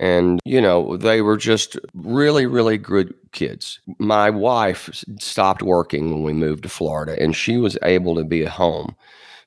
And, 0.00 0.40
you 0.44 0.60
know, 0.60 0.96
they 0.96 1.20
were 1.20 1.36
just 1.36 1.78
really, 1.94 2.46
really 2.46 2.78
good 2.78 3.14
kids. 3.32 3.78
My 3.98 4.30
wife 4.30 5.04
stopped 5.18 5.62
working 5.62 6.10
when 6.10 6.22
we 6.22 6.32
moved 6.32 6.62
to 6.62 6.68
Florida 6.68 7.20
and 7.20 7.36
she 7.36 7.56
was 7.58 7.76
able 7.82 8.14
to 8.16 8.24
be 8.24 8.42
at 8.42 8.52
home. 8.52 8.96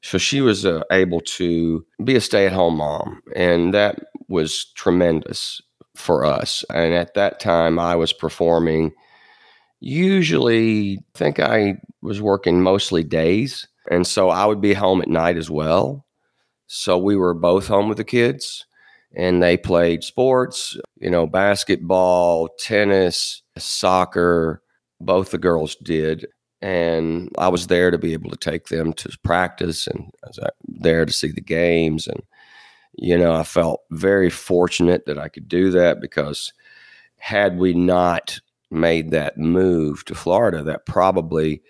So 0.01 0.19
she 0.19 0.41
was 0.41 0.65
uh, 0.65 0.83
able 0.91 1.21
to 1.21 1.83
be 2.03 2.15
a 2.15 2.21
stay 2.21 2.45
at 2.45 2.53
home 2.53 2.77
mom. 2.77 3.23
And 3.35 3.73
that 3.73 3.99
was 4.27 4.65
tremendous 4.75 5.61
for 5.95 6.25
us. 6.25 6.63
And 6.73 6.93
at 6.93 7.13
that 7.15 7.39
time, 7.39 7.79
I 7.79 7.95
was 7.95 8.13
performing. 8.13 8.91
Usually, 9.79 10.99
I 11.15 11.17
think 11.17 11.39
I 11.39 11.75
was 12.01 12.21
working 12.21 12.61
mostly 12.61 13.03
days. 13.03 13.67
And 13.89 14.05
so 14.07 14.29
I 14.29 14.45
would 14.45 14.61
be 14.61 14.73
home 14.73 15.01
at 15.01 15.07
night 15.07 15.37
as 15.37 15.49
well. 15.49 16.05
So 16.67 16.97
we 16.97 17.15
were 17.15 17.33
both 17.33 17.67
home 17.67 17.87
with 17.87 17.97
the 17.97 18.03
kids 18.03 18.65
and 19.15 19.41
they 19.41 19.57
played 19.57 20.03
sports, 20.03 20.77
you 20.97 21.09
know, 21.09 21.27
basketball, 21.27 22.49
tennis, 22.59 23.43
soccer. 23.57 24.61
Both 24.99 25.31
the 25.31 25.37
girls 25.37 25.75
did. 25.75 26.25
And 26.61 27.29
I 27.37 27.49
was 27.49 27.67
there 27.67 27.91
to 27.91 27.97
be 27.97 28.13
able 28.13 28.31
to 28.31 28.37
take 28.37 28.67
them 28.67 28.93
to 28.93 29.17
practice 29.23 29.87
and 29.87 30.09
I 30.23 30.27
was 30.27 30.39
uh, 30.39 30.49
there 30.67 31.05
to 31.05 31.13
see 31.13 31.31
the 31.31 31.41
games. 31.41 32.07
And 32.07 32.21
you 32.97 33.17
know, 33.17 33.33
I 33.33 33.43
felt 33.43 33.81
very 33.91 34.29
fortunate 34.29 35.05
that 35.05 35.17
I 35.17 35.29
could 35.29 35.47
do 35.47 35.71
that 35.71 36.01
because 36.01 36.53
had 37.17 37.57
we 37.57 37.73
not 37.73 38.39
made 38.71 39.11
that 39.11 39.37
move 39.37 40.05
to 40.05 40.15
Florida, 40.15 40.63
that 40.63 40.85
probably 40.85 41.61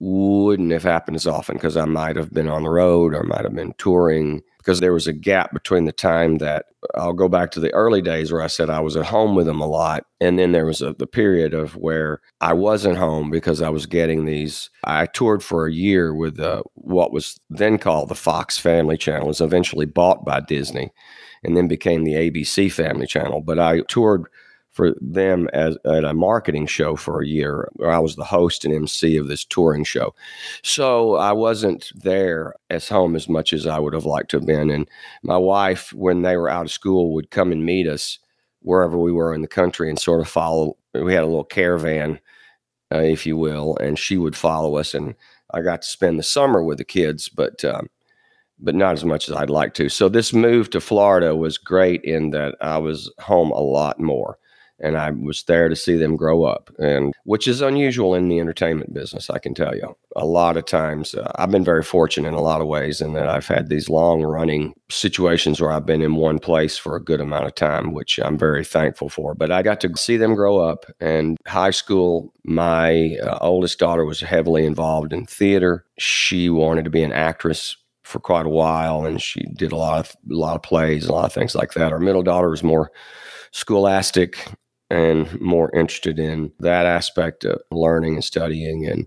wouldn't 0.00 0.72
have 0.72 0.82
happened 0.82 1.16
as 1.16 1.26
often 1.26 1.56
because 1.56 1.76
I 1.76 1.84
might 1.84 2.16
have 2.16 2.32
been 2.32 2.48
on 2.48 2.64
the 2.64 2.70
road 2.70 3.14
or 3.14 3.22
might 3.22 3.44
have 3.44 3.54
been 3.54 3.74
touring 3.78 4.42
because 4.64 4.80
there 4.80 4.94
was 4.94 5.06
a 5.06 5.12
gap 5.12 5.52
between 5.52 5.84
the 5.84 5.92
time 5.92 6.38
that 6.38 6.66
I'll 6.94 7.12
go 7.12 7.28
back 7.28 7.50
to 7.50 7.60
the 7.60 7.72
early 7.74 8.00
days 8.00 8.32
where 8.32 8.40
I 8.40 8.46
said 8.46 8.70
I 8.70 8.80
was 8.80 8.96
at 8.96 9.04
home 9.04 9.34
with 9.34 9.44
them 9.44 9.60
a 9.60 9.66
lot. 9.66 10.06
And 10.22 10.38
then 10.38 10.52
there 10.52 10.64
was 10.64 10.80
a, 10.80 10.94
the 10.94 11.06
period 11.06 11.52
of 11.52 11.76
where 11.76 12.22
I 12.40 12.54
wasn't 12.54 12.96
home 12.96 13.30
because 13.30 13.60
I 13.60 13.68
was 13.68 13.84
getting 13.84 14.24
these. 14.24 14.70
I 14.82 15.04
toured 15.04 15.42
for 15.42 15.66
a 15.66 15.72
year 15.72 16.14
with 16.14 16.40
uh, 16.40 16.62
what 16.74 17.12
was 17.12 17.38
then 17.50 17.76
called 17.76 18.08
the 18.08 18.14
Fox 18.14 18.56
Family 18.56 18.96
Channel. 18.96 19.26
It 19.26 19.28
was 19.28 19.40
eventually 19.42 19.86
bought 19.86 20.24
by 20.24 20.40
Disney 20.40 20.92
and 21.42 21.54
then 21.54 21.68
became 21.68 22.04
the 22.04 22.14
ABC 22.14 22.72
Family 22.72 23.06
Channel. 23.06 23.42
But 23.42 23.58
I 23.58 23.80
toured 23.82 24.24
for 24.74 24.92
them 25.00 25.48
as 25.52 25.78
at 25.86 26.04
a 26.04 26.12
marketing 26.12 26.66
show 26.66 26.96
for 26.96 27.22
a 27.22 27.26
year. 27.26 27.70
Where 27.74 27.90
I 27.90 28.00
was 28.00 28.16
the 28.16 28.24
host 28.24 28.64
and 28.64 28.74
MC 28.74 29.16
of 29.16 29.28
this 29.28 29.44
touring 29.44 29.84
show, 29.84 30.14
so 30.62 31.14
I 31.14 31.32
wasn't 31.32 31.90
there 31.94 32.54
as 32.68 32.88
home 32.88 33.16
as 33.16 33.28
much 33.28 33.52
as 33.52 33.66
I 33.66 33.78
would 33.78 33.94
have 33.94 34.04
liked 34.04 34.32
to 34.32 34.38
have 34.38 34.46
been. 34.46 34.70
And 34.70 34.88
my 35.22 35.38
wife, 35.38 35.92
when 35.92 36.22
they 36.22 36.36
were 36.36 36.50
out 36.50 36.66
of 36.66 36.72
school, 36.72 37.14
would 37.14 37.30
come 37.30 37.52
and 37.52 37.64
meet 37.64 37.86
us 37.86 38.18
wherever 38.60 38.98
we 38.98 39.12
were 39.12 39.32
in 39.32 39.42
the 39.42 39.48
country 39.48 39.88
and 39.88 39.98
sort 39.98 40.20
of 40.20 40.28
follow. 40.28 40.76
We 40.92 41.14
had 41.14 41.22
a 41.22 41.26
little 41.26 41.44
caravan, 41.44 42.18
uh, 42.92 42.98
if 42.98 43.26
you 43.26 43.36
will, 43.36 43.76
and 43.78 43.98
she 43.98 44.18
would 44.18 44.36
follow 44.36 44.76
us. 44.76 44.92
And 44.92 45.14
I 45.52 45.62
got 45.62 45.82
to 45.82 45.88
spend 45.88 46.18
the 46.18 46.24
summer 46.24 46.62
with 46.62 46.78
the 46.78 46.84
kids, 46.84 47.28
but. 47.28 47.64
Um, 47.64 47.88
but 48.60 48.74
not 48.74 48.92
as 48.92 49.04
much 49.04 49.28
as 49.28 49.34
I'd 49.34 49.50
like 49.50 49.74
to. 49.74 49.88
So 49.88 50.08
this 50.08 50.32
move 50.32 50.70
to 50.70 50.80
Florida 50.80 51.34
was 51.34 51.58
great 51.58 52.02
in 52.04 52.30
that 52.30 52.54
I 52.60 52.78
was 52.78 53.12
home 53.18 53.50
a 53.50 53.60
lot 53.60 53.98
more 53.98 54.38
and 54.80 54.96
I 54.96 55.10
was 55.10 55.44
there 55.44 55.68
to 55.68 55.76
see 55.76 55.96
them 55.96 56.16
grow 56.16 56.44
up, 56.44 56.70
and 56.78 57.12
which 57.24 57.46
is 57.46 57.60
unusual 57.60 58.14
in 58.14 58.28
the 58.28 58.40
entertainment 58.40 58.92
business. 58.92 59.30
I 59.30 59.38
can 59.38 59.54
tell 59.54 59.74
you, 59.74 59.96
a 60.16 60.26
lot 60.26 60.56
of 60.56 60.66
times 60.66 61.14
uh, 61.14 61.30
I've 61.36 61.50
been 61.50 61.64
very 61.64 61.82
fortunate 61.82 62.28
in 62.28 62.34
a 62.34 62.42
lot 62.42 62.60
of 62.60 62.66
ways, 62.66 63.00
in 63.00 63.12
that 63.14 63.28
I've 63.28 63.46
had 63.46 63.68
these 63.68 63.88
long 63.88 64.22
running 64.22 64.74
situations 64.90 65.60
where 65.60 65.72
I've 65.72 65.86
been 65.86 66.02
in 66.02 66.16
one 66.16 66.38
place 66.38 66.76
for 66.76 66.96
a 66.96 67.02
good 67.02 67.20
amount 67.20 67.46
of 67.46 67.54
time, 67.54 67.92
which 67.92 68.18
I'm 68.18 68.38
very 68.38 68.64
thankful 68.64 69.08
for. 69.08 69.34
But 69.34 69.52
I 69.52 69.62
got 69.62 69.80
to 69.80 69.96
see 69.96 70.16
them 70.16 70.34
grow 70.34 70.58
up, 70.58 70.86
and 71.00 71.38
high 71.46 71.70
school. 71.70 72.32
My 72.46 73.16
uh, 73.22 73.38
oldest 73.40 73.78
daughter 73.78 74.04
was 74.04 74.20
heavily 74.20 74.66
involved 74.66 75.12
in 75.12 75.24
theater. 75.24 75.86
She 75.98 76.50
wanted 76.50 76.84
to 76.84 76.90
be 76.90 77.02
an 77.02 77.12
actress 77.12 77.76
for 78.02 78.20
quite 78.20 78.44
a 78.44 78.50
while, 78.50 79.06
and 79.06 79.20
she 79.20 79.40
did 79.56 79.72
a 79.72 79.76
lot 79.76 79.98
of 80.00 80.16
a 80.30 80.34
lot 80.34 80.56
of 80.56 80.62
plays, 80.62 81.06
a 81.06 81.12
lot 81.12 81.24
of 81.24 81.32
things 81.32 81.54
like 81.54 81.72
that. 81.72 81.92
Our 81.92 81.98
middle 81.98 82.22
daughter 82.22 82.50
was 82.50 82.62
more 82.62 82.92
scholastic 83.50 84.46
and 84.94 85.40
more 85.40 85.74
interested 85.74 86.20
in 86.20 86.52
that 86.60 86.86
aspect 86.86 87.44
of 87.44 87.60
learning 87.72 88.14
and 88.14 88.24
studying. 88.24 88.86
And 88.86 89.06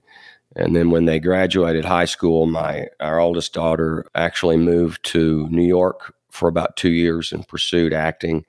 and 0.55 0.75
then 0.75 0.91
when 0.91 1.05
they 1.05 1.19
graduated 1.19 1.85
high 1.85 2.05
school 2.05 2.45
my 2.45 2.87
our 2.99 3.19
oldest 3.19 3.53
daughter 3.53 4.05
actually 4.13 4.57
moved 4.57 5.03
to 5.05 5.47
New 5.49 5.65
York 5.65 6.13
for 6.29 6.49
about 6.49 6.75
2 6.75 6.89
years 6.89 7.31
and 7.31 7.47
pursued 7.47 7.93
acting. 7.93 8.45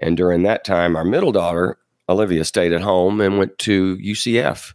And 0.00 0.16
during 0.16 0.42
that 0.44 0.64
time 0.64 0.96
our 0.96 1.04
middle 1.04 1.32
daughter 1.32 1.78
Olivia 2.08 2.44
stayed 2.44 2.72
at 2.72 2.80
home 2.80 3.20
and 3.20 3.38
went 3.38 3.58
to 3.58 3.98
UCF 3.98 4.72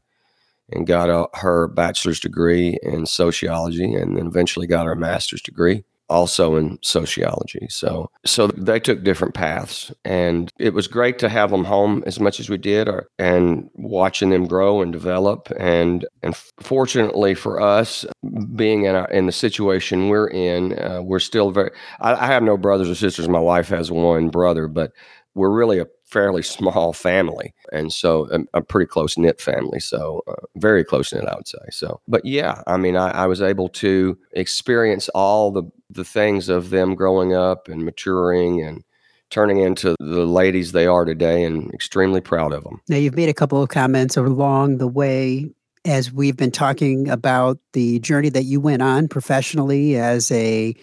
and 0.69 0.85
got 0.85 1.09
a, 1.09 1.27
her 1.39 1.67
bachelor's 1.67 2.19
degree 2.19 2.77
in 2.83 3.07
sociology 3.07 3.95
and 3.95 4.17
then 4.17 4.27
eventually 4.27 4.67
got 4.67 4.85
her 4.85 4.95
master's 4.95 5.41
degree 5.41 5.83
also 6.13 6.55
in 6.55 6.77
sociology. 6.83 7.65
So 7.69 8.11
so 8.23 8.47
they 8.47 8.79
took 8.79 9.03
different 9.03 9.33
paths 9.33 9.91
and 10.05 10.51
it 10.59 10.73
was 10.73 10.87
great 10.87 11.17
to 11.19 11.29
have 11.29 11.49
them 11.49 11.65
home 11.65 12.03
as 12.05 12.19
much 12.19 12.39
as 12.39 12.49
we 12.49 12.57
did 12.57 12.87
or, 12.87 13.09
and 13.17 13.69
watching 13.73 14.29
them 14.29 14.45
grow 14.45 14.81
and 14.81 14.93
develop 14.93 15.51
and 15.59 16.05
and 16.21 16.35
fortunately 16.59 17.33
for 17.33 17.59
us 17.59 18.05
being 18.55 18.85
in 18.85 18.95
our, 18.95 19.09
in 19.09 19.25
the 19.25 19.31
situation 19.31 20.09
we're 20.09 20.27
in 20.27 20.77
uh, 20.79 21.01
we're 21.01 21.19
still 21.19 21.49
very 21.49 21.71
I, 21.99 22.13
I 22.13 22.27
have 22.27 22.43
no 22.43 22.57
brothers 22.57 22.89
or 22.89 22.95
sisters 22.95 23.27
my 23.27 23.39
wife 23.39 23.69
has 23.69 23.91
one 23.91 24.29
brother 24.29 24.67
but 24.67 24.91
we're 25.35 25.51
really 25.51 25.79
a 25.79 25.87
fairly 26.05 26.43
small 26.43 26.93
family 26.93 27.53
and 27.71 27.91
so 27.91 28.27
a, 28.29 28.35
um, 28.35 28.47
a 28.53 28.61
pretty 28.61 28.87
close 28.87 29.17
knit 29.17 29.41
family 29.41 29.79
so 29.79 30.21
uh, 30.27 30.33
very 30.57 30.83
close 30.83 31.11
knit 31.11 31.25
i 31.25 31.35
would 31.35 31.47
say 31.47 31.57
so 31.71 31.99
but 32.07 32.23
yeah 32.23 32.61
i 32.67 32.77
mean 32.77 32.95
I, 32.95 33.09
I 33.09 33.25
was 33.25 33.41
able 33.41 33.69
to 33.69 34.17
experience 34.31 35.09
all 35.09 35.51
the 35.51 35.63
the 35.89 36.03
things 36.03 36.49
of 36.49 36.69
them 36.69 36.95
growing 36.95 37.33
up 37.33 37.67
and 37.67 37.83
maturing 37.83 38.61
and 38.61 38.83
turning 39.33 39.57
into 39.57 39.95
the 39.99 40.25
ladies 40.25 40.71
they 40.71 40.85
are 40.85 41.05
today 41.05 41.43
and 41.43 41.73
extremely 41.73 42.21
proud 42.21 42.53
of 42.53 42.63
them. 42.63 42.79
Now, 42.87 42.97
you've 42.97 43.15
made 43.15 43.29
a 43.29 43.33
couple 43.33 43.61
of 43.63 43.69
comments 43.69 44.15
along 44.15 44.77
the 44.77 44.87
way 44.87 45.49
as 45.85 46.11
we've 46.11 46.37
been 46.37 46.51
talking 46.51 47.09
about 47.09 47.57
the 47.73 47.99
journey 47.99 48.29
that 48.29 48.43
you 48.43 48.61
went 48.61 48.81
on 48.81 49.07
professionally 49.07 49.97
as 49.97 50.31
a 50.31 50.75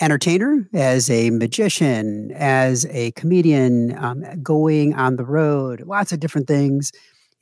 entertainer, 0.00 0.68
as 0.72 1.08
a 1.08 1.30
magician, 1.30 2.32
as 2.32 2.86
a 2.86 3.12
comedian, 3.12 3.96
um, 3.98 4.24
going 4.42 4.94
on 4.94 5.16
the 5.16 5.24
road, 5.24 5.82
lots 5.82 6.12
of 6.12 6.20
different 6.20 6.48
things. 6.48 6.92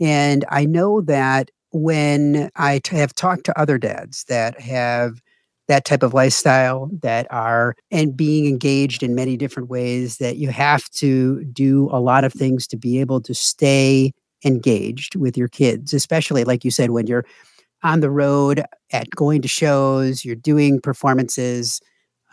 And 0.01 0.45
I 0.51 0.67
know 0.67 1.01
that 1.03 1.51
when 1.71 2.51
I 2.57 2.81
t- 2.81 2.97
have 2.97 3.15
talked 3.15 3.45
to 3.45 3.59
other 3.59 3.79
dads 3.79 4.25
that 4.25 4.61
have 4.61 5.21
that 5.69 5.85
type 5.85 6.03
of 6.03 6.13
lifestyle 6.13 6.91
that 7.01 7.27
are 7.31 7.75
and 7.91 8.17
being 8.17 8.47
engaged 8.47 9.03
in 9.03 9.15
many 9.15 9.37
different 9.37 9.71
ways 9.71 10.19
that 10.19 10.37
you 10.37 10.51
have 10.51 10.89
to 10.91 11.45
do 11.45 11.89
a 11.93 12.01
lot 12.01 12.25
of 12.25 12.33
things 12.33 12.67
to 12.67 12.77
be 12.77 13.01
able 13.01 13.21
to 13.23 13.35
stay 13.35 14.13
engaged 14.45 15.15
with 15.15 15.37
your 15.37 15.47
kids 15.47 15.95
especially 15.95 16.43
like 16.43 16.65
you 16.65 16.71
said 16.71 16.91
when 16.91 17.07
you're 17.07 17.25
on 17.85 18.01
the 18.01 18.11
road 18.11 18.65
at 18.93 19.09
going 19.11 19.41
to 19.41 19.49
shows 19.49 20.25
you're 20.25 20.35
doing 20.35 20.81
performances 20.81 21.81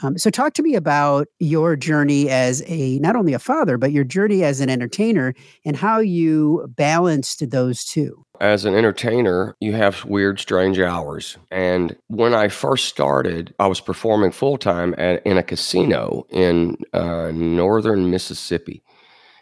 um, 0.01 0.17
so 0.17 0.29
talk 0.29 0.53
to 0.53 0.63
me 0.63 0.75
about 0.75 1.27
your 1.39 1.75
journey 1.75 2.29
as 2.29 2.63
a 2.67 2.99
not 2.99 3.15
only 3.15 3.33
a 3.33 3.39
father 3.39 3.77
but 3.77 3.91
your 3.91 4.03
journey 4.03 4.43
as 4.43 4.59
an 4.59 4.69
entertainer 4.69 5.33
and 5.65 5.75
how 5.75 5.99
you 5.99 6.65
balanced 6.75 7.49
those 7.49 7.83
two 7.83 8.25
as 8.39 8.63
an 8.65 8.73
entertainer, 8.73 9.55
you 9.59 9.73
have 9.73 10.05
weird, 10.05 10.39
strange 10.39 10.79
hours. 10.79 11.37
And 11.51 11.95
when 12.07 12.33
I 12.33 12.47
first 12.47 12.85
started, 12.85 13.53
I 13.59 13.67
was 13.67 13.81
performing 13.81 14.31
full 14.31 14.57
time 14.57 14.93
in 14.93 15.37
a 15.37 15.43
casino 15.43 16.25
in 16.29 16.77
uh, 16.93 17.31
northern 17.33 18.09
Mississippi. 18.09 18.81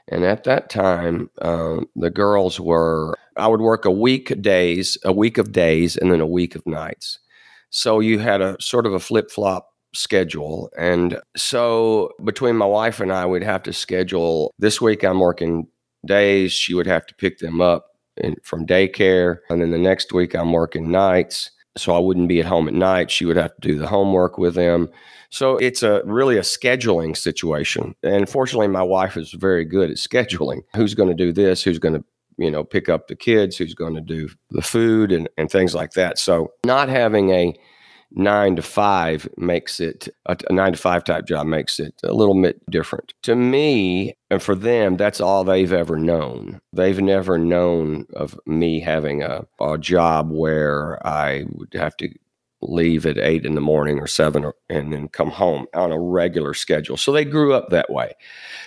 And 0.08 0.24
at 0.24 0.46
that 0.46 0.70
time, 0.70 1.30
uh, 1.42 1.82
the 1.96 2.10
girls 2.10 2.60
were, 2.60 3.16
I 3.36 3.48
would 3.48 3.62
work 3.62 3.86
a 3.86 3.92
week 3.92 4.42
days, 4.42 4.98
a 5.04 5.12
week 5.12 5.38
of 5.38 5.52
days, 5.52 5.98
and 5.98 6.12
then 6.12 6.22
a 6.22 6.28
week 6.28 6.56
of 6.56 6.66
nights. 6.66 7.20
So 7.70 8.00
you 8.00 8.20
had 8.20 8.42
a 8.42 8.60
sort 8.60 8.86
of 8.86 8.94
a 8.94 9.00
flip 9.00 9.30
flop 9.30 9.70
schedule. 9.98 10.70
And 10.78 11.20
so 11.36 12.12
between 12.24 12.56
my 12.56 12.66
wife 12.66 13.00
and 13.00 13.12
I, 13.12 13.26
we'd 13.26 13.44
have 13.44 13.64
to 13.64 13.74
schedule 13.74 14.54
this 14.60 14.80
week 14.80 15.04
I'm 15.04 15.20
working 15.20 15.68
days. 16.06 16.54
She 16.54 16.74
would 16.74 16.88
have 16.88 17.06
to 17.08 17.16
pick 17.16 17.40
them 17.40 17.62
up 17.62 17.98
in, 18.18 18.36
from 18.44 18.66
daycare. 18.66 19.38
And 19.50 19.62
then 19.62 19.72
the 19.72 19.78
next 19.78 20.14
week, 20.14 20.36
I'm 20.36 20.52
working 20.52 20.92
nights. 20.92 21.52
So 21.76 21.94
I 21.94 22.00
wouldn't 22.00 22.30
be 22.30 22.40
at 22.40 22.46
home 22.46 22.68
at 22.68 22.74
night. 22.74 23.12
She 23.12 23.26
would 23.26 23.38
have 23.38 23.54
to 23.56 23.62
do 23.62 23.78
the 23.78 23.88
homework 23.88 24.38
with 24.38 24.56
them. 24.56 24.90
So 25.30 25.58
it's 25.58 25.84
a 25.84 26.02
really 26.06 26.38
a 26.38 26.42
scheduling 26.42 27.16
situation. 27.16 27.94
And 28.02 28.28
fortunately, 28.28 28.68
my 28.68 28.82
wife 28.82 29.18
is 29.18 29.32
very 29.34 29.66
good 29.66 29.92
at 29.92 29.98
scheduling. 29.98 30.62
Who's 30.76 30.96
going 30.96 31.10
to 31.10 31.16
do 31.16 31.32
this? 31.32 31.64
Who's 31.64 31.80
going 31.80 31.96
to 31.96 32.04
you 32.38 32.52
know 32.52 32.64
pick 32.64 32.88
up 32.88 33.08
the 33.08 33.16
kids 33.16 33.58
who's 33.58 33.74
going 33.74 33.96
to 33.96 34.02
do 34.02 34.30
the 34.52 34.62
food 34.62 35.12
and, 35.12 35.28
and 35.40 35.50
things 35.50 35.74
like 35.74 35.94
that 35.94 36.20
so 36.20 36.52
not 36.64 36.88
having 36.88 37.32
a 37.32 37.56
nine 38.12 38.56
to 38.56 38.62
five 38.62 39.28
makes 39.38 39.80
it 39.80 40.08
a, 40.26 40.38
nine 40.50 40.74
to 40.74 40.78
five 40.78 41.04
type 41.04 41.26
job 41.26 41.46
makes 41.48 41.80
it 41.80 41.94
a 42.04 42.14
little 42.14 42.40
bit 42.42 42.60
different. 42.70 43.14
To 43.24 43.36
me, 43.36 44.16
and 44.30 44.42
for 44.42 44.56
them, 44.56 44.98
that's 44.98 45.22
all 45.22 45.44
they've 45.44 45.74
ever 45.74 45.98
known. 45.98 46.60
They've 46.74 47.00
never 47.00 47.38
known 47.38 48.06
of 48.16 48.40
me 48.46 48.80
having 48.80 49.24
a, 49.24 49.46
a 49.60 49.78
job 49.78 50.32
where 50.32 51.06
I 51.06 51.46
would 51.50 51.74
have 51.74 51.98
to 51.98 52.10
leave 52.62 53.06
at 53.06 53.20
eight 53.20 53.46
in 53.46 53.56
the 53.56 53.62
morning 53.62 54.00
or 54.00 54.08
seven 54.08 54.44
or, 54.44 54.56
and 54.70 54.92
then 54.92 55.08
come 55.08 55.30
home 55.30 55.68
on 55.76 55.92
a 55.92 56.00
regular 56.00 56.54
schedule. 56.54 56.98
So 56.98 57.12
they 57.12 57.24
grew 57.24 57.54
up 57.54 57.70
that 57.70 57.92
way. 57.92 58.14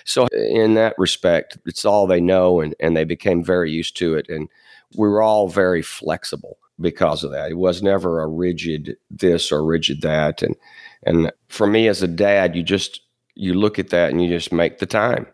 So 0.05 0.27
in 0.27 0.75
that 0.75 0.95
respect, 0.97 1.57
it's 1.65 1.83
all 1.83 2.07
they 2.07 2.21
know 2.21 2.61
and, 2.61 2.73
and 2.79 2.95
they 2.95 3.03
became 3.03 3.43
very 3.43 3.69
used 3.69 3.97
to 3.97 4.15
it. 4.15 4.29
And 4.29 4.47
we 4.95 5.09
were 5.09 5.21
all 5.21 5.49
very 5.49 5.81
flexible 5.81 6.57
because 6.81 7.23
of 7.23 7.31
that. 7.31 7.51
It 7.51 7.57
was 7.57 7.81
never 7.81 8.21
a 8.21 8.27
rigid 8.27 8.97
this 9.09 9.51
or 9.51 9.63
rigid 9.63 10.01
that. 10.01 10.41
And 10.41 10.55
and 11.03 11.31
for 11.47 11.67
me 11.67 11.87
as 11.87 12.01
a 12.01 12.07
dad, 12.07 12.55
you 12.55 12.63
just 12.63 13.01
you 13.35 13.53
look 13.53 13.79
at 13.79 13.89
that 13.89 14.11
and 14.11 14.21
you 14.21 14.29
just 14.29 14.51
make 14.51 14.79
the 14.79 14.85
time. 14.85 15.27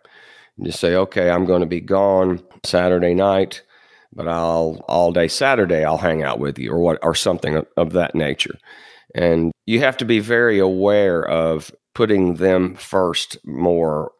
And 0.57 0.65
just 0.65 0.79
say, 0.79 0.95
okay, 0.95 1.29
I'm 1.29 1.45
going 1.45 1.61
to 1.61 1.67
be 1.67 1.81
gone 1.81 2.43
Saturday 2.63 3.13
night, 3.13 3.63
but 4.13 4.27
I'll 4.27 4.83
all 4.87 5.11
day 5.11 5.27
Saturday 5.27 5.83
I'll 5.83 5.97
hang 5.97 6.23
out 6.23 6.39
with 6.39 6.57
you 6.57 6.71
or 6.71 6.79
what 6.79 6.99
or 7.01 7.15
something 7.15 7.55
of, 7.55 7.67
of 7.75 7.93
that 7.93 8.15
nature. 8.15 8.57
And 9.15 9.51
you 9.65 9.79
have 9.79 9.97
to 9.97 10.05
be 10.05 10.19
very 10.19 10.59
aware 10.59 11.23
of 11.27 11.71
putting 11.93 12.35
them 12.35 12.75
first 12.75 13.37
more 13.45 14.11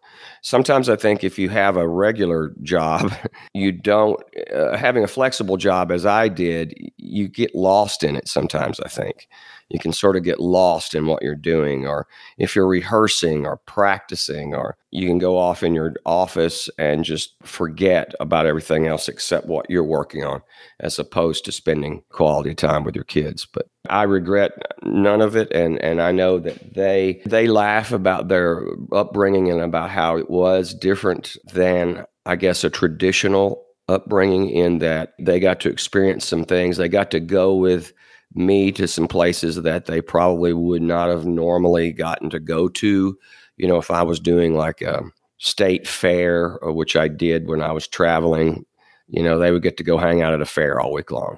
sometimes 0.41 0.89
I 0.89 0.95
think 0.95 1.23
if 1.23 1.37
you 1.39 1.49
have 1.49 1.77
a 1.77 1.87
regular 1.87 2.53
job, 2.61 3.13
you 3.53 3.71
don't, 3.71 4.21
uh, 4.53 4.77
having 4.77 5.03
a 5.03 5.07
flexible 5.07 5.57
job 5.57 5.91
as 5.91 6.05
I 6.05 6.27
did, 6.27 6.73
you 6.97 7.27
get 7.27 7.55
lost 7.55 8.03
in 8.03 8.15
it 8.15 8.27
sometimes, 8.27 8.79
I 8.79 8.89
think. 8.89 9.27
You 9.69 9.79
can 9.79 9.91
sort 9.91 10.15
of 10.15 10.23
get 10.23 10.39
lost 10.39 10.95
in 10.95 11.05
what 11.05 11.21
you're 11.21 11.35
doing 11.35 11.85
or 11.85 12.07
if 12.37 12.55
you're 12.55 12.67
rehearsing 12.67 13.45
or 13.45 13.57
practicing 13.65 14.53
or 14.53 14.77
you 14.91 15.07
can 15.07 15.17
go 15.17 15.37
off 15.37 15.63
in 15.63 15.73
your 15.73 15.93
office 16.05 16.69
and 16.77 17.03
just 17.03 17.35
forget 17.43 18.13
about 18.19 18.45
everything 18.45 18.87
else 18.87 19.07
except 19.09 19.47
what 19.47 19.69
you're 19.69 19.83
working 19.83 20.23
on 20.23 20.41
as 20.79 20.97
opposed 20.97 21.45
to 21.45 21.51
spending 21.51 22.03
quality 22.09 22.55
time 22.55 22.83
with 22.83 22.95
your 22.95 23.03
kids. 23.03 23.45
But 23.45 23.67
I 23.89 24.03
regret 24.03 24.51
none 24.83 25.21
of 25.21 25.35
it 25.35 25.51
and 25.51 25.81
and 25.81 26.01
I 26.01 26.11
know 26.11 26.39
that 26.39 26.73
they 26.73 27.21
they 27.25 27.47
laugh 27.47 27.91
about 27.91 28.27
their 28.27 28.65
upbringing 28.91 29.51
and 29.51 29.61
about 29.61 29.89
how 29.89 30.17
it 30.17 30.29
was 30.29 30.73
different 30.73 31.35
than 31.51 32.05
I 32.25 32.35
guess 32.35 32.63
a 32.63 32.69
traditional 32.69 33.63
upbringing 33.89 34.49
in 34.49 34.79
that 34.79 35.13
they 35.19 35.39
got 35.39 35.59
to 35.61 35.69
experience 35.69 36.25
some 36.25 36.43
things. 36.43 36.77
They 36.77 36.89
got 36.89 37.11
to 37.11 37.19
go 37.19 37.55
with 37.55 37.93
me 38.37 38.71
to 38.73 38.87
some 38.87 39.07
places 39.07 39.61
that 39.63 39.85
they 39.85 40.01
probably 40.01 40.53
would 40.53 40.81
not 40.81 41.09
have 41.09 41.25
normally 41.25 41.91
gotten 41.91 42.29
to 42.29 42.39
go 42.39 42.67
to. 42.69 43.17
You 43.57 43.67
know, 43.67 43.77
if 43.77 43.89
I 43.91 44.03
was 44.03 44.19
doing 44.19 44.55
like 44.55 44.81
a 44.81 45.03
state 45.37 45.87
fair, 45.87 46.63
uh, 46.65 46.71
which 46.71 46.95
I 46.95 47.07
did 47.07 47.47
when 47.47 47.61
I 47.61 47.71
was 47.71 47.87
traveling, 47.87 48.65
you 49.07 49.23
know, 49.23 49.39
they 49.39 49.51
would 49.51 49.63
get 49.63 49.77
to 49.77 49.83
go 49.83 49.97
hang 49.97 50.21
out 50.21 50.33
at 50.33 50.41
a 50.41 50.45
fair 50.45 50.79
all 50.79 50.93
week 50.93 51.11
long, 51.11 51.37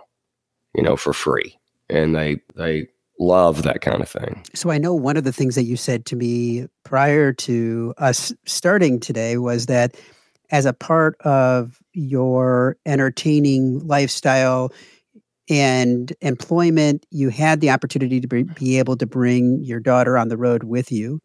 you 0.76 0.84
know, 0.84 0.96
for 0.96 1.14
free. 1.14 1.58
And 1.90 2.16
they, 2.16 2.42
they, 2.56 2.88
love 3.20 3.64
that 3.64 3.82
kind 3.82 4.02
of 4.02 4.10
thing. 4.10 4.44
So 4.56 4.72
I 4.72 4.78
know 4.78 4.94
one 4.94 5.18
of 5.18 5.26
the 5.26 5.34
things 5.34 5.56
that 5.56 5.66
you 5.66 5.76
said 5.76 6.06
to 6.06 6.16
me 6.16 6.68
prior 6.84 7.34
to 7.34 7.94
us 7.98 8.34
starting 8.46 9.00
today 9.00 9.38
was 9.38 9.66
that 9.66 9.96
as 10.52 10.66
a 10.66 10.74
part 10.74 11.20
of 11.22 11.80
your 11.94 12.78
entertaining 12.86 13.86
lifestyle, 13.86 14.72
and 15.50 16.14
employment, 16.22 17.06
you 17.10 17.30
had 17.30 17.60
the 17.60 17.70
opportunity 17.70 18.22
to 18.22 18.28
be 18.28 18.78
able 18.78 18.96
to 18.98 19.06
bring 19.06 19.64
your 19.64 19.80
daughter 19.80 20.18
on 20.18 20.28
the 20.28 20.38
road 20.38 20.64
with 20.64 20.92
you. 20.92 21.20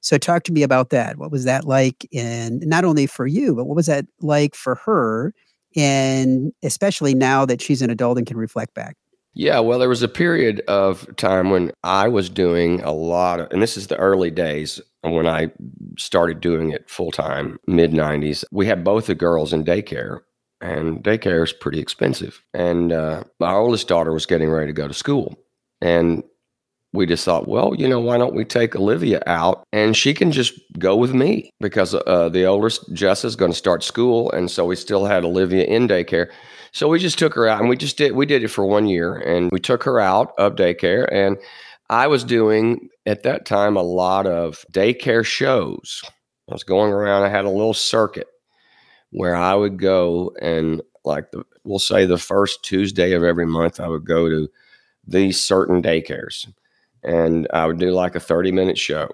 So, 0.00 0.18
talk 0.18 0.44
to 0.44 0.52
me 0.52 0.62
about 0.62 0.90
that. 0.90 1.16
What 1.16 1.30
was 1.30 1.44
that 1.44 1.64
like? 1.64 2.06
And 2.14 2.60
not 2.66 2.84
only 2.84 3.06
for 3.06 3.26
you, 3.26 3.54
but 3.54 3.64
what 3.64 3.76
was 3.76 3.86
that 3.86 4.04
like 4.20 4.54
for 4.54 4.74
her? 4.76 5.32
And 5.76 6.52
especially 6.62 7.14
now 7.14 7.44
that 7.46 7.60
she's 7.60 7.82
an 7.82 7.90
adult 7.90 8.18
and 8.18 8.26
can 8.26 8.36
reflect 8.36 8.74
back. 8.74 8.96
Yeah, 9.36 9.58
well, 9.58 9.80
there 9.80 9.88
was 9.88 10.02
a 10.02 10.08
period 10.08 10.60
of 10.68 11.08
time 11.16 11.50
when 11.50 11.72
I 11.82 12.06
was 12.06 12.30
doing 12.30 12.80
a 12.82 12.92
lot 12.92 13.40
of, 13.40 13.50
and 13.50 13.60
this 13.60 13.76
is 13.76 13.88
the 13.88 13.96
early 13.96 14.30
days 14.30 14.80
when 15.02 15.26
I 15.26 15.50
started 15.98 16.40
doing 16.40 16.70
it 16.70 16.88
full 16.88 17.10
time, 17.10 17.58
mid 17.66 17.90
90s. 17.90 18.44
We 18.52 18.66
had 18.66 18.84
both 18.84 19.06
the 19.06 19.14
girls 19.16 19.52
in 19.52 19.64
daycare 19.64 20.20
and 20.64 21.04
daycare 21.04 21.44
is 21.44 21.52
pretty 21.52 21.78
expensive. 21.78 22.42
And 22.54 22.92
uh, 22.92 23.24
our 23.40 23.60
oldest 23.60 23.86
daughter 23.86 24.12
was 24.12 24.26
getting 24.26 24.50
ready 24.50 24.68
to 24.68 24.72
go 24.72 24.88
to 24.88 24.94
school, 24.94 25.38
and 25.80 26.24
we 26.94 27.06
just 27.06 27.24
thought, 27.24 27.48
well, 27.48 27.74
you 27.76 27.88
know, 27.88 28.00
why 28.00 28.16
don't 28.16 28.36
we 28.36 28.44
take 28.44 28.76
Olivia 28.76 29.20
out 29.26 29.64
and 29.72 29.96
she 29.96 30.14
can 30.14 30.30
just 30.30 30.54
go 30.78 30.94
with 30.94 31.12
me 31.12 31.50
because 31.58 31.92
uh, 31.92 32.28
the 32.28 32.44
oldest 32.44 32.94
Jess 32.94 33.24
is 33.24 33.34
going 33.34 33.50
to 33.50 33.58
start 33.58 33.82
school, 33.82 34.30
and 34.32 34.50
so 34.50 34.64
we 34.64 34.76
still 34.76 35.04
had 35.04 35.24
Olivia 35.24 35.64
in 35.64 35.88
daycare. 35.88 36.30
So 36.72 36.88
we 36.88 36.98
just 36.98 37.18
took 37.18 37.34
her 37.34 37.46
out, 37.46 37.60
and 37.60 37.68
we 37.68 37.76
just 37.76 37.98
did 37.98 38.12
we 38.12 38.26
did 38.26 38.42
it 38.42 38.48
for 38.48 38.64
one 38.64 38.86
year, 38.86 39.14
and 39.14 39.50
we 39.52 39.60
took 39.60 39.82
her 39.84 40.00
out 40.00 40.32
of 40.38 40.54
daycare, 40.54 41.06
and 41.12 41.36
I 41.90 42.06
was 42.06 42.24
doing 42.24 42.88
at 43.04 43.24
that 43.24 43.44
time 43.44 43.76
a 43.76 43.82
lot 43.82 44.26
of 44.26 44.64
daycare 44.72 45.26
shows. 45.26 46.02
I 46.48 46.54
was 46.54 46.64
going 46.64 46.92
around. 46.92 47.24
I 47.24 47.28
had 47.28 47.44
a 47.44 47.50
little 47.50 47.74
circuit 47.74 48.28
where 49.14 49.36
I 49.36 49.54
would 49.54 49.78
go 49.78 50.34
and 50.42 50.82
like 51.04 51.30
the, 51.30 51.44
we'll 51.62 51.78
say 51.78 52.04
the 52.04 52.18
first 52.18 52.64
Tuesday 52.64 53.12
of 53.12 53.22
every 53.22 53.46
month, 53.46 53.78
I 53.78 53.86
would 53.86 54.04
go 54.04 54.28
to 54.28 54.48
these 55.06 55.40
certain 55.40 55.80
daycares 55.80 56.52
and 57.04 57.46
I 57.52 57.66
would 57.66 57.78
do 57.78 57.92
like 57.92 58.16
a 58.16 58.20
30 58.20 58.50
minute 58.50 58.76
show. 58.76 59.08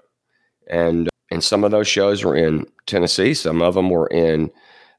And, 0.67 1.07
and 1.29 1.43
some 1.43 1.63
of 1.63 1.69
those 1.69 1.87
shows 1.87 2.23
were 2.23 2.35
in 2.35 2.65
Tennessee. 2.87 3.35
Some 3.35 3.61
of 3.61 3.75
them 3.75 3.91
were 3.91 4.07
in 4.07 4.49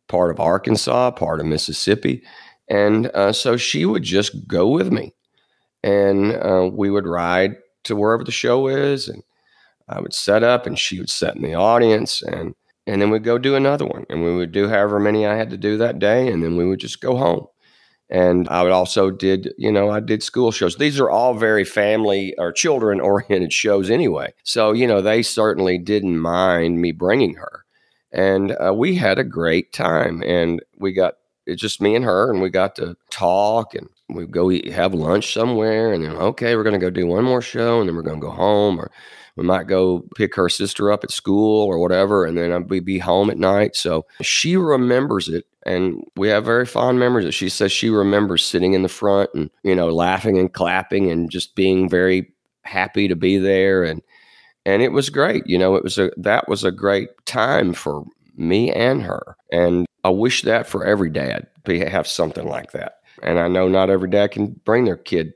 part 0.06 0.30
of 0.30 0.38
Arkansas, 0.38 1.10
part 1.12 1.40
of 1.40 1.46
Mississippi. 1.46 2.22
And 2.68 3.08
uh, 3.08 3.32
so 3.32 3.56
she 3.56 3.84
would 3.84 4.04
just 4.04 4.46
go 4.46 4.68
with 4.68 4.92
me 4.92 5.14
and 5.82 6.32
uh, 6.36 6.70
we 6.72 6.90
would 6.90 7.08
ride 7.08 7.56
to 7.84 7.96
wherever 7.96 8.22
the 8.22 8.30
show 8.30 8.68
is. 8.68 9.08
And 9.08 9.24
I 9.88 10.00
would 10.00 10.14
set 10.14 10.44
up 10.44 10.64
and 10.64 10.78
she 10.78 11.00
would 11.00 11.10
set 11.10 11.34
in 11.34 11.42
the 11.42 11.54
audience. 11.54 12.22
And 12.22 12.54
and 12.86 13.00
then 13.00 13.10
we'd 13.10 13.24
go 13.24 13.38
do 13.38 13.54
another 13.54 13.86
one 13.86 14.04
and 14.08 14.22
we 14.22 14.34
would 14.34 14.52
do 14.52 14.68
however 14.68 14.98
many 14.98 15.26
i 15.26 15.36
had 15.36 15.50
to 15.50 15.56
do 15.56 15.76
that 15.76 15.98
day 15.98 16.28
and 16.28 16.42
then 16.42 16.56
we 16.56 16.66
would 16.66 16.80
just 16.80 17.00
go 17.00 17.16
home. 17.16 17.46
And 18.10 18.48
i 18.48 18.62
would 18.62 18.72
also 18.72 19.10
did 19.10 19.54
you 19.56 19.72
know 19.72 19.90
i 19.90 20.00
did 20.00 20.22
school 20.22 20.52
shows. 20.52 20.76
These 20.76 21.00
are 21.00 21.10
all 21.10 21.34
very 21.34 21.64
family 21.64 22.34
or 22.38 22.52
children 22.52 23.00
oriented 23.12 23.52
shows 23.52 23.90
anyway. 23.90 24.34
So 24.44 24.72
you 24.72 24.86
know 24.86 25.00
they 25.00 25.22
certainly 25.22 25.78
didn't 25.78 26.18
mind 26.18 26.80
me 26.80 26.92
bringing 26.92 27.34
her. 27.34 27.64
And 28.14 28.54
uh, 28.62 28.74
we 28.74 28.96
had 28.96 29.18
a 29.18 29.24
great 29.24 29.72
time 29.72 30.22
and 30.22 30.60
we 30.78 30.92
got 30.92 31.14
it's 31.46 31.60
just 31.60 31.80
me 31.80 31.94
and 31.94 32.04
her 32.04 32.30
and 32.30 32.42
we 32.42 32.50
got 32.50 32.76
to 32.76 32.96
talk 33.10 33.74
and 33.74 33.88
we 34.14 34.26
go 34.26 34.50
eat, 34.50 34.72
have 34.72 34.94
lunch 34.94 35.32
somewhere 35.32 35.92
and 35.92 36.04
then 36.04 36.12
okay 36.16 36.56
we're 36.56 36.62
going 36.62 36.78
to 36.78 36.78
go 36.78 36.90
do 36.90 37.06
one 37.06 37.24
more 37.24 37.42
show 37.42 37.80
and 37.80 37.88
then 37.88 37.96
we're 37.96 38.02
going 38.02 38.20
to 38.20 38.26
go 38.26 38.32
home 38.32 38.78
or 38.78 38.90
we 39.36 39.44
might 39.44 39.66
go 39.66 40.04
pick 40.14 40.34
her 40.34 40.48
sister 40.48 40.92
up 40.92 41.04
at 41.04 41.10
school 41.10 41.66
or 41.66 41.78
whatever, 41.78 42.24
and 42.24 42.36
then 42.36 42.66
we'd 42.68 42.84
be 42.84 42.98
home 42.98 43.30
at 43.30 43.38
night. 43.38 43.76
So 43.76 44.04
she 44.20 44.56
remembers 44.56 45.28
it. 45.28 45.46
And 45.64 46.04
we 46.16 46.28
have 46.28 46.44
very 46.44 46.66
fond 46.66 46.98
memories. 46.98 47.32
She 47.34 47.48
says 47.48 47.70
she 47.70 47.88
remembers 47.88 48.44
sitting 48.44 48.74
in 48.74 48.82
the 48.82 48.88
front 48.88 49.30
and, 49.32 49.48
you 49.62 49.74
know, 49.74 49.88
laughing 49.88 50.36
and 50.36 50.52
clapping 50.52 51.10
and 51.10 51.30
just 51.30 51.54
being 51.54 51.88
very 51.88 52.32
happy 52.62 53.06
to 53.06 53.14
be 53.14 53.38
there. 53.38 53.84
And, 53.84 54.02
and 54.66 54.82
it 54.82 54.90
was 54.90 55.08
great. 55.08 55.46
You 55.46 55.58
know, 55.58 55.76
it 55.76 55.84
was 55.84 55.98
a, 55.98 56.10
that 56.16 56.48
was 56.48 56.64
a 56.64 56.72
great 56.72 57.10
time 57.26 57.74
for 57.74 58.04
me 58.36 58.72
and 58.72 59.02
her. 59.02 59.36
And 59.52 59.86
I 60.02 60.08
wish 60.10 60.42
that 60.42 60.66
for 60.66 60.84
every 60.84 61.10
dad 61.10 61.46
to 61.66 61.88
have 61.88 62.08
something 62.08 62.48
like 62.48 62.72
that. 62.72 63.01
And 63.22 63.38
I 63.38 63.48
know 63.48 63.68
not 63.68 63.90
every 63.90 64.08
dad 64.08 64.32
can 64.32 64.60
bring 64.64 64.84
their 64.84 64.96
kid 64.96 65.34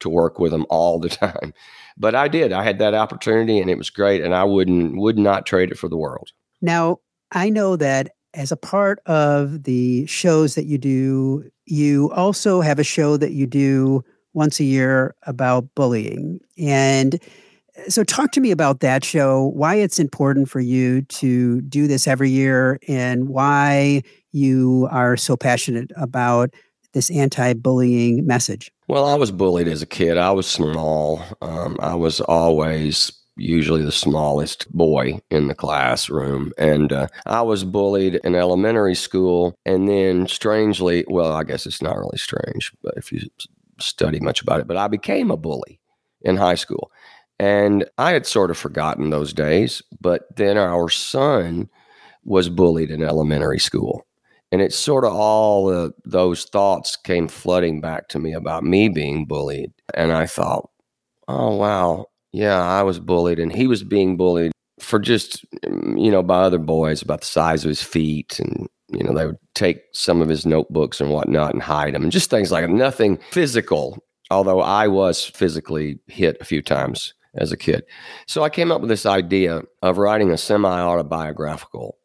to 0.00 0.08
work 0.08 0.38
with 0.38 0.52
them 0.52 0.66
all 0.70 0.98
the 0.98 1.08
time. 1.10 1.52
But 1.96 2.14
I 2.14 2.28
did. 2.28 2.52
I 2.52 2.62
had 2.62 2.78
that 2.78 2.94
opportunity 2.94 3.60
and 3.60 3.70
it 3.70 3.78
was 3.78 3.90
great 3.90 4.22
and 4.22 4.34
I 4.34 4.44
wouldn't 4.44 4.96
would 4.96 5.18
not 5.18 5.46
trade 5.46 5.70
it 5.70 5.78
for 5.78 5.88
the 5.88 5.96
world. 5.96 6.30
Now, 6.60 6.98
I 7.32 7.50
know 7.50 7.76
that 7.76 8.12
as 8.34 8.50
a 8.50 8.56
part 8.56 9.00
of 9.06 9.62
the 9.62 10.06
shows 10.06 10.54
that 10.56 10.66
you 10.66 10.78
do, 10.78 11.48
you 11.66 12.10
also 12.12 12.60
have 12.60 12.78
a 12.78 12.84
show 12.84 13.16
that 13.16 13.32
you 13.32 13.46
do 13.46 14.04
once 14.32 14.58
a 14.58 14.64
year 14.64 15.14
about 15.22 15.72
bullying. 15.74 16.40
And 16.58 17.20
uh, 17.78 17.88
so 17.88 18.02
talk 18.02 18.32
to 18.32 18.40
me 18.40 18.50
about 18.50 18.80
that 18.80 19.04
show, 19.04 19.52
why 19.54 19.76
it's 19.76 19.98
important 19.98 20.50
for 20.50 20.60
you 20.60 21.02
to 21.02 21.60
do 21.62 21.86
this 21.86 22.06
every 22.06 22.30
year 22.30 22.78
and 22.88 23.28
why 23.28 24.02
you 24.32 24.88
are 24.90 25.16
so 25.16 25.36
passionate 25.36 25.92
about 25.96 26.52
this 26.94 27.10
anti-bullying 27.10 28.26
message. 28.26 28.72
Well, 28.88 29.04
I 29.04 29.14
was 29.14 29.30
bullied 29.30 29.68
as 29.68 29.82
a 29.82 29.86
kid. 29.86 30.16
I 30.16 30.30
was 30.30 30.46
small. 30.46 31.22
Um, 31.42 31.76
I 31.80 31.94
was 31.94 32.20
always 32.20 33.12
usually 33.36 33.84
the 33.84 33.92
smallest 33.92 34.70
boy 34.72 35.18
in 35.30 35.48
the 35.48 35.54
classroom. 35.54 36.52
And 36.56 36.92
uh, 36.92 37.08
I 37.26 37.42
was 37.42 37.64
bullied 37.64 38.20
in 38.24 38.34
elementary 38.34 38.94
school. 38.94 39.58
And 39.66 39.88
then, 39.88 40.28
strangely, 40.28 41.04
well, 41.08 41.32
I 41.32 41.42
guess 41.42 41.66
it's 41.66 41.82
not 41.82 41.96
really 41.98 42.18
strange, 42.18 42.72
but 42.82 42.94
if 42.96 43.10
you 43.10 43.28
study 43.80 44.20
much 44.20 44.40
about 44.40 44.60
it, 44.60 44.68
but 44.68 44.76
I 44.76 44.86
became 44.86 45.30
a 45.30 45.36
bully 45.36 45.80
in 46.22 46.36
high 46.36 46.54
school. 46.54 46.92
And 47.40 47.84
I 47.98 48.12
had 48.12 48.26
sort 48.26 48.52
of 48.52 48.56
forgotten 48.56 49.10
those 49.10 49.32
days. 49.32 49.82
But 50.00 50.36
then 50.36 50.56
our 50.56 50.88
son 50.88 51.68
was 52.22 52.48
bullied 52.48 52.90
in 52.90 53.02
elementary 53.02 53.58
school. 53.58 54.03
And 54.54 54.62
it's 54.62 54.76
sort 54.76 55.04
of 55.04 55.12
all 55.12 55.90
those 56.04 56.44
thoughts 56.44 56.94
came 56.94 57.26
flooding 57.26 57.80
back 57.80 58.06
to 58.10 58.20
me 58.20 58.32
about 58.32 58.62
me 58.62 58.88
being 58.88 59.26
bullied. 59.26 59.72
And 59.94 60.12
I 60.12 60.26
thought, 60.26 60.70
oh, 61.26 61.56
wow, 61.56 62.06
yeah, 62.30 62.62
I 62.62 62.84
was 62.84 63.00
bullied. 63.00 63.40
And 63.40 63.52
he 63.52 63.66
was 63.66 63.82
being 63.82 64.16
bullied 64.16 64.52
for 64.78 65.00
just, 65.00 65.44
mm, 65.64 66.00
you 66.00 66.08
know, 66.08 66.22
by 66.22 66.42
other 66.42 66.60
boys 66.60 67.02
about 67.02 67.22
the 67.22 67.26
size 67.26 67.64
of 67.64 67.68
his 67.68 67.82
feet. 67.82 68.38
And, 68.38 68.68
you 68.92 69.02
know, 69.02 69.12
they 69.12 69.26
would 69.26 69.38
take 69.56 69.82
some 69.92 70.22
of 70.22 70.28
his 70.28 70.46
notebooks 70.46 71.00
and 71.00 71.10
whatnot 71.10 71.52
and 71.52 71.60
hide 71.60 71.92
them 71.92 72.04
and 72.04 72.12
just 72.12 72.30
things 72.30 72.52
like 72.52 72.70
nothing 72.70 73.18
physical, 73.32 73.98
although 74.30 74.60
I 74.60 74.86
was 74.86 75.24
physically 75.24 75.98
hit 76.06 76.36
a 76.40 76.44
few 76.44 76.62
times 76.62 77.12
as 77.34 77.50
a 77.50 77.56
kid. 77.56 77.82
So 78.28 78.44
I 78.44 78.50
came 78.50 78.70
up 78.70 78.82
with 78.82 78.90
this 78.90 79.04
idea 79.04 79.62
of 79.82 79.98
writing 79.98 80.30
a 80.30 80.38
semi 80.38 80.80
autobiographical 80.80 81.96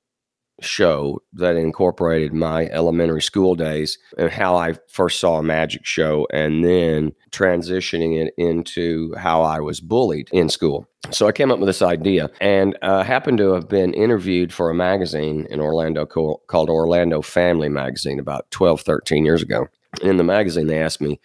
show 0.62 1.22
that 1.34 1.56
incorporated 1.56 2.34
my 2.34 2.66
elementary 2.68 3.22
school 3.22 3.56
days 3.56 3.98
and 4.18 4.32
how 4.32 4.56
I 4.56 4.74
first 4.88 5.20
saw 5.20 5.38
a 5.38 5.44
magic 5.44 5.86
show 5.86 6.28
and 6.32 6.64
then 6.64 7.14
transitioning 7.32 8.22
it 8.22 8.34
into 8.38 9.14
how 9.16 9.42
I 9.42 9.60
was 9.60 9.80
bullied 9.80 10.30
in 10.32 10.50
school. 10.50 10.88
So 11.12 11.28
I 11.28 11.32
came 11.32 11.52
up 11.52 11.60
with 11.60 11.68
this 11.68 11.82
idea 11.82 12.30
and 12.42 12.78
uh, 12.82 13.04
happened 13.04 13.38
to 13.40 13.54
have 13.54 13.70
been 13.70 13.94
interviewed 13.94 14.54
for 14.54 14.70
a 14.70 14.76
magazine 14.76 15.48
in 15.50 15.60
Orlando 15.60 16.06
called 16.06 16.70
Orlando 16.70 17.22
Family 17.22 17.70
Magazine 17.70 18.20
about 18.20 18.50
12, 18.52 18.82
13 18.82 19.26
years 19.26 19.42
ago. 19.42 19.68
In 20.02 20.18
the 20.18 20.24
magazine, 20.24 20.68
they 20.68 20.82
asked 20.82 21.02
me, 21.02 21.20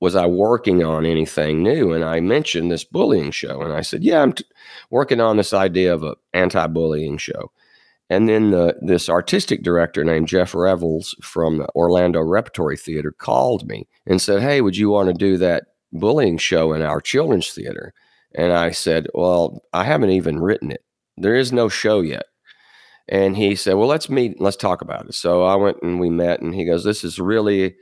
was 0.00 0.14
I 0.14 0.26
working 0.26 0.84
on 0.84 1.04
anything 1.04 1.62
new? 1.62 1.92
And 1.92 2.04
I 2.04 2.20
mentioned 2.20 2.70
this 2.70 2.84
bullying 2.84 3.30
show, 3.30 3.62
and 3.62 3.72
I 3.72 3.80
said, 3.80 4.04
"Yeah, 4.04 4.22
I'm 4.22 4.32
t- 4.32 4.44
working 4.90 5.20
on 5.20 5.36
this 5.36 5.52
idea 5.52 5.92
of 5.92 6.04
an 6.04 6.14
anti-bullying 6.32 7.18
show." 7.18 7.50
And 8.10 8.28
then 8.28 8.50
the, 8.50 8.76
this 8.80 9.08
artistic 9.08 9.62
director 9.62 10.02
named 10.02 10.28
Jeff 10.28 10.54
Revels 10.54 11.14
from 11.22 11.58
the 11.58 11.68
Orlando 11.74 12.20
Repertory 12.20 12.76
Theater 12.76 13.12
called 13.12 13.68
me 13.68 13.86
and 14.06 14.20
said, 14.20 14.40
Hey, 14.40 14.60
would 14.60 14.76
you 14.76 14.90
want 14.90 15.08
to 15.08 15.14
do 15.14 15.36
that 15.38 15.64
bullying 15.92 16.38
show 16.38 16.72
in 16.72 16.82
our 16.82 17.00
children's 17.00 17.50
theater? 17.50 17.92
And 18.34 18.52
I 18.52 18.70
said, 18.70 19.08
Well, 19.14 19.62
I 19.72 19.84
haven't 19.84 20.10
even 20.10 20.40
written 20.40 20.70
it. 20.70 20.84
There 21.16 21.34
is 21.34 21.52
no 21.52 21.68
show 21.68 22.00
yet. 22.00 22.24
And 23.08 23.36
he 23.36 23.54
said, 23.54 23.74
Well, 23.74 23.88
let's 23.88 24.08
meet, 24.08 24.40
let's 24.40 24.56
talk 24.56 24.80
about 24.80 25.06
it. 25.06 25.14
So 25.14 25.44
I 25.44 25.56
went 25.56 25.78
and 25.82 26.00
we 26.00 26.10
met, 26.10 26.40
and 26.40 26.54
he 26.54 26.64
goes, 26.64 26.84
This 26.84 27.04
is 27.04 27.18
really 27.18 27.76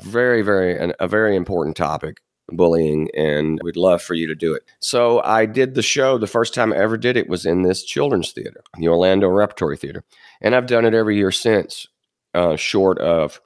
very, 0.00 0.42
very, 0.42 0.78
an, 0.78 0.92
a 1.00 1.08
very 1.08 1.34
important 1.34 1.76
topic 1.76 2.18
bullying 2.52 3.10
and 3.16 3.60
we'd 3.62 3.76
love 3.76 4.02
for 4.02 4.14
you 4.14 4.26
to 4.26 4.34
do 4.34 4.54
it. 4.54 4.62
So 4.80 5.20
I 5.22 5.46
did 5.46 5.74
the 5.74 5.82
show. 5.82 6.18
The 6.18 6.26
first 6.26 6.54
time 6.54 6.72
I 6.72 6.76
ever 6.76 6.96
did 6.96 7.16
it 7.16 7.28
was 7.28 7.44
in 7.44 7.62
this 7.62 7.84
children's 7.84 8.32
theater, 8.32 8.62
the 8.78 8.88
Orlando 8.88 9.28
Repertory 9.28 9.76
Theater. 9.76 10.04
And 10.40 10.54
I've 10.54 10.66
done 10.66 10.84
it 10.84 10.94
every 10.94 11.16
year 11.16 11.32
since, 11.32 11.88
uh, 12.34 12.56
short 12.56 12.98
of 12.98 13.40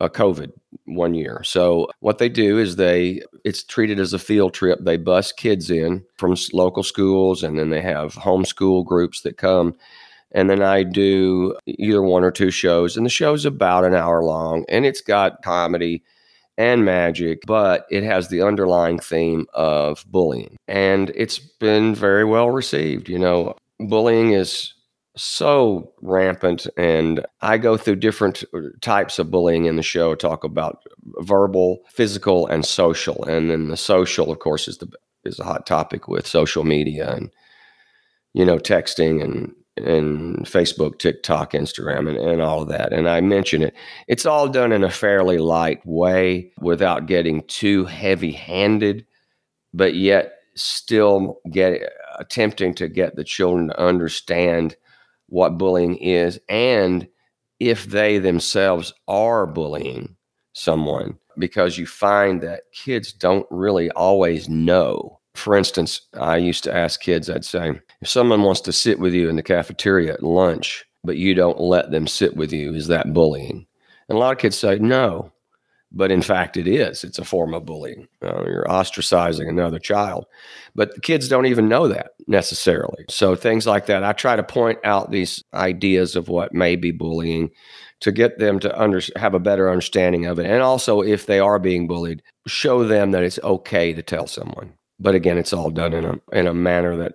a 0.00 0.08
COVID 0.08 0.52
one 0.86 1.14
year. 1.14 1.42
So 1.44 1.90
what 2.00 2.18
they 2.18 2.30
do 2.30 2.58
is 2.58 2.76
they 2.76 3.22
it's 3.44 3.62
treated 3.62 4.00
as 4.00 4.14
a 4.14 4.18
field 4.18 4.54
trip. 4.54 4.78
They 4.82 4.96
bus 4.96 5.32
kids 5.32 5.70
in 5.70 6.04
from 6.16 6.34
local 6.52 6.82
schools 6.82 7.42
and 7.42 7.58
then 7.58 7.70
they 7.70 7.82
have 7.82 8.14
homeschool 8.14 8.86
groups 8.86 9.20
that 9.22 9.36
come 9.36 9.76
and 10.32 10.48
then 10.48 10.62
I 10.62 10.84
do 10.84 11.56
either 11.66 12.02
one 12.02 12.24
or 12.24 12.30
two 12.30 12.50
shows 12.50 12.96
and 12.96 13.04
the 13.04 13.10
show's 13.10 13.44
about 13.44 13.84
an 13.84 13.94
hour 13.94 14.22
long 14.22 14.64
and 14.68 14.86
it's 14.86 15.00
got 15.00 15.42
comedy 15.42 16.02
and 16.58 16.84
magic, 16.84 17.40
but 17.46 17.86
it 17.90 18.02
has 18.02 18.28
the 18.28 18.42
underlying 18.42 18.98
theme 18.98 19.46
of 19.54 20.04
bullying. 20.08 20.56
And 20.68 21.10
it's 21.14 21.38
been 21.38 21.94
very 21.94 22.24
well 22.24 22.50
received. 22.50 23.08
You 23.08 23.18
know, 23.18 23.54
bullying 23.78 24.32
is 24.32 24.74
so 25.16 25.92
rampant 26.02 26.66
and 26.76 27.26
i 27.40 27.58
go 27.58 27.76
through 27.76 27.96
different 27.96 28.44
uh, 28.54 28.60
types 28.80 29.18
of 29.18 29.30
bullying 29.30 29.64
in 29.64 29.74
the 29.74 29.82
show 29.82 30.14
talk 30.14 30.44
about 30.44 30.84
verbal 31.18 31.80
physical 31.88 32.46
and 32.46 32.64
social 32.64 33.24
and 33.24 33.50
then 33.50 33.68
the 33.68 33.76
social 33.76 34.30
of 34.30 34.38
course 34.38 34.68
is 34.68 34.78
the 34.78 34.88
is 35.24 35.40
a 35.40 35.44
hot 35.44 35.66
topic 35.66 36.06
with 36.06 36.26
social 36.26 36.62
media 36.62 37.12
and 37.12 37.30
you 38.34 38.44
know 38.44 38.56
texting 38.56 39.22
and 39.22 39.52
and 39.76 40.44
Facebook, 40.44 40.98
TikTok, 40.98 41.52
Instagram, 41.52 42.08
and, 42.08 42.18
and 42.18 42.42
all 42.42 42.62
of 42.62 42.68
that. 42.68 42.92
And 42.92 43.08
I 43.08 43.20
mention 43.20 43.62
it. 43.62 43.74
It's 44.08 44.26
all 44.26 44.48
done 44.48 44.72
in 44.72 44.84
a 44.84 44.90
fairly 44.90 45.38
light 45.38 45.84
way 45.86 46.52
without 46.60 47.06
getting 47.06 47.42
too 47.46 47.84
heavy 47.84 48.32
handed, 48.32 49.06
but 49.72 49.94
yet 49.94 50.34
still 50.54 51.38
get 51.50 51.80
attempting 52.18 52.74
to 52.74 52.88
get 52.88 53.16
the 53.16 53.24
children 53.24 53.68
to 53.68 53.80
understand 53.80 54.76
what 55.28 55.58
bullying 55.58 55.96
is 55.96 56.40
and 56.48 57.08
if 57.60 57.84
they 57.86 58.18
themselves 58.18 58.92
are 59.06 59.46
bullying 59.46 60.16
someone 60.52 61.16
because 61.38 61.78
you 61.78 61.86
find 61.86 62.40
that 62.40 62.62
kids 62.72 63.12
don't 63.12 63.46
really 63.50 63.90
always 63.92 64.48
know 64.48 65.19
for 65.34 65.56
instance, 65.56 66.02
I 66.18 66.36
used 66.36 66.64
to 66.64 66.76
ask 66.76 67.00
kids, 67.00 67.30
I'd 67.30 67.44
say, 67.44 67.80
if 68.00 68.08
someone 68.08 68.42
wants 68.42 68.60
to 68.62 68.72
sit 68.72 68.98
with 68.98 69.14
you 69.14 69.28
in 69.28 69.36
the 69.36 69.42
cafeteria 69.42 70.14
at 70.14 70.22
lunch, 70.22 70.84
but 71.04 71.16
you 71.16 71.34
don't 71.34 71.60
let 71.60 71.90
them 71.90 72.06
sit 72.06 72.36
with 72.36 72.52
you, 72.52 72.74
is 72.74 72.88
that 72.88 73.12
bullying? 73.12 73.66
And 74.08 74.16
a 74.16 74.18
lot 74.18 74.32
of 74.32 74.38
kids 74.38 74.58
say, 74.58 74.78
no. 74.78 75.32
But 75.92 76.12
in 76.12 76.22
fact, 76.22 76.56
it 76.56 76.68
is. 76.68 77.02
It's 77.02 77.18
a 77.18 77.24
form 77.24 77.52
of 77.52 77.64
bullying. 77.64 78.06
Uh, 78.22 78.44
you're 78.44 78.66
ostracizing 78.68 79.48
another 79.48 79.80
child. 79.80 80.26
But 80.74 80.94
the 80.94 81.00
kids 81.00 81.28
don't 81.28 81.46
even 81.46 81.68
know 81.68 81.88
that 81.88 82.12
necessarily. 82.28 83.04
So 83.08 83.34
things 83.34 83.66
like 83.66 83.86
that. 83.86 84.04
I 84.04 84.12
try 84.12 84.36
to 84.36 84.44
point 84.44 84.78
out 84.84 85.10
these 85.10 85.42
ideas 85.52 86.14
of 86.14 86.28
what 86.28 86.54
may 86.54 86.76
be 86.76 86.92
bullying 86.92 87.50
to 88.00 88.12
get 88.12 88.38
them 88.38 88.60
to 88.60 88.80
under, 88.80 89.00
have 89.16 89.34
a 89.34 89.40
better 89.40 89.68
understanding 89.68 90.26
of 90.26 90.38
it. 90.38 90.46
And 90.46 90.62
also, 90.62 91.02
if 91.02 91.26
they 91.26 91.40
are 91.40 91.58
being 91.58 91.88
bullied, 91.88 92.22
show 92.46 92.84
them 92.84 93.10
that 93.10 93.24
it's 93.24 93.40
okay 93.42 93.92
to 93.92 94.02
tell 94.02 94.28
someone 94.28 94.74
but 95.00 95.14
again, 95.14 95.38
it's 95.38 95.52
all 95.52 95.70
done 95.70 95.92
in 95.92 96.04
a 96.04 96.20
in 96.32 96.46
a 96.46 96.54
manner 96.54 96.96
that 96.96 97.14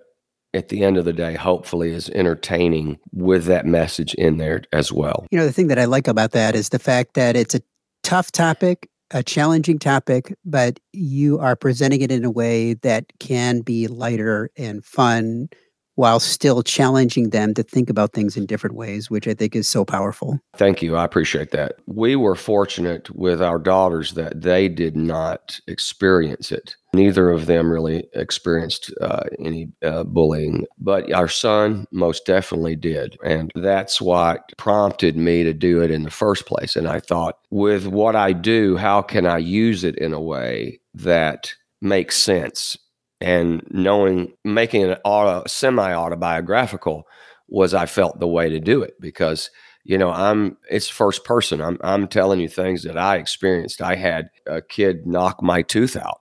at 0.54 0.68
the 0.68 0.82
end 0.82 0.96
of 0.96 1.04
the 1.04 1.12
day, 1.12 1.34
hopefully 1.34 1.90
is 1.90 2.08
entertaining 2.10 2.98
with 3.12 3.44
that 3.44 3.66
message 3.66 4.14
in 4.14 4.38
there 4.38 4.62
as 4.72 4.90
well. 4.90 5.26
You 5.30 5.38
know, 5.38 5.46
the 5.46 5.52
thing 5.52 5.68
that 5.68 5.78
I 5.78 5.84
like 5.84 6.08
about 6.08 6.32
that 6.32 6.54
is 6.54 6.70
the 6.70 6.78
fact 6.78 7.14
that 7.14 7.36
it's 7.36 7.54
a 7.54 7.60
tough 8.02 8.32
topic, 8.32 8.88
a 9.10 9.22
challenging 9.22 9.78
topic, 9.78 10.34
but 10.44 10.80
you 10.92 11.38
are 11.38 11.56
presenting 11.56 12.00
it 12.00 12.10
in 12.10 12.24
a 12.24 12.30
way 12.30 12.74
that 12.74 13.04
can 13.20 13.60
be 13.60 13.86
lighter 13.86 14.50
and 14.56 14.84
fun 14.84 15.48
while 15.96 16.20
still 16.20 16.62
challenging 16.62 17.30
them 17.30 17.54
to 17.54 17.62
think 17.62 17.88
about 17.90 18.12
things 18.12 18.36
in 18.36 18.46
different 18.46 18.76
ways, 18.76 19.10
which 19.10 19.26
I 19.26 19.34
think 19.34 19.56
is 19.56 19.66
so 19.66 19.84
powerful. 19.84 20.38
Thank 20.54 20.82
you. 20.82 20.94
I 20.94 21.04
appreciate 21.04 21.52
that. 21.52 21.76
We 21.86 22.16
were 22.16 22.34
fortunate 22.34 23.10
with 23.16 23.42
our 23.42 23.58
daughters 23.58 24.12
that 24.12 24.42
they 24.42 24.68
did 24.68 24.94
not 24.94 25.58
experience 25.66 26.52
it. 26.52 26.76
Neither 26.96 27.30
of 27.30 27.46
them 27.46 27.70
really 27.70 28.08
experienced 28.14 28.92
uh, 29.00 29.24
any 29.38 29.68
uh, 29.84 30.04
bullying, 30.04 30.66
but 30.78 31.12
our 31.12 31.28
son 31.28 31.86
most 31.92 32.24
definitely 32.24 32.76
did. 32.76 33.18
And 33.22 33.50
that's 33.54 34.00
what 34.00 34.52
prompted 34.56 35.16
me 35.16 35.44
to 35.44 35.52
do 35.52 35.82
it 35.82 35.90
in 35.90 36.04
the 36.04 36.10
first 36.10 36.46
place. 36.46 36.74
And 36.74 36.88
I 36.88 37.00
thought, 37.00 37.38
with 37.50 37.86
what 37.86 38.16
I 38.16 38.32
do, 38.32 38.76
how 38.76 39.02
can 39.02 39.26
I 39.26 39.38
use 39.38 39.84
it 39.84 39.96
in 39.98 40.12
a 40.14 40.20
way 40.20 40.80
that 40.94 41.52
makes 41.82 42.16
sense 42.16 42.78
and 43.20 43.62
knowing 43.70 44.32
making 44.44 44.82
it 44.82 45.00
auto, 45.04 45.42
semi 45.46 45.92
autobiographical 45.92 47.04
was 47.48 47.74
I 47.74 47.86
felt 47.86 48.20
the 48.20 48.26
way 48.28 48.48
to 48.50 48.60
do 48.60 48.82
it 48.82 48.94
because 49.00 49.50
you 49.84 49.96
know 49.98 50.10
I'm 50.10 50.56
it's 50.70 50.88
first 50.88 51.24
person 51.24 51.60
I'm 51.60 51.78
I'm 51.82 52.08
telling 52.08 52.40
you 52.40 52.48
things 52.48 52.82
that 52.82 52.98
I 52.98 53.16
experienced 53.16 53.80
I 53.80 53.94
had 53.94 54.28
a 54.46 54.60
kid 54.60 55.06
knock 55.06 55.42
my 55.42 55.62
tooth 55.62 55.96
out 55.96 56.20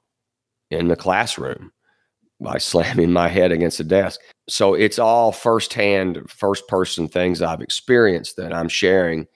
in 0.72 0.88
the 0.88 0.96
classroom 0.96 1.72
by 2.40 2.58
slamming 2.58 3.12
my 3.12 3.28
head 3.28 3.52
against 3.52 3.78
the 3.78 3.84
desk. 3.84 4.20
So 4.48 4.74
it's 4.74 5.00
all 5.00 5.32
firsthand 5.32 6.30
first 6.30 6.68
person 6.68 7.08
things 7.08 7.42
I've 7.42 7.62
experienced 7.62 8.38
that 8.38 8.54
I'm 8.54 8.70
sharing. 8.70 9.28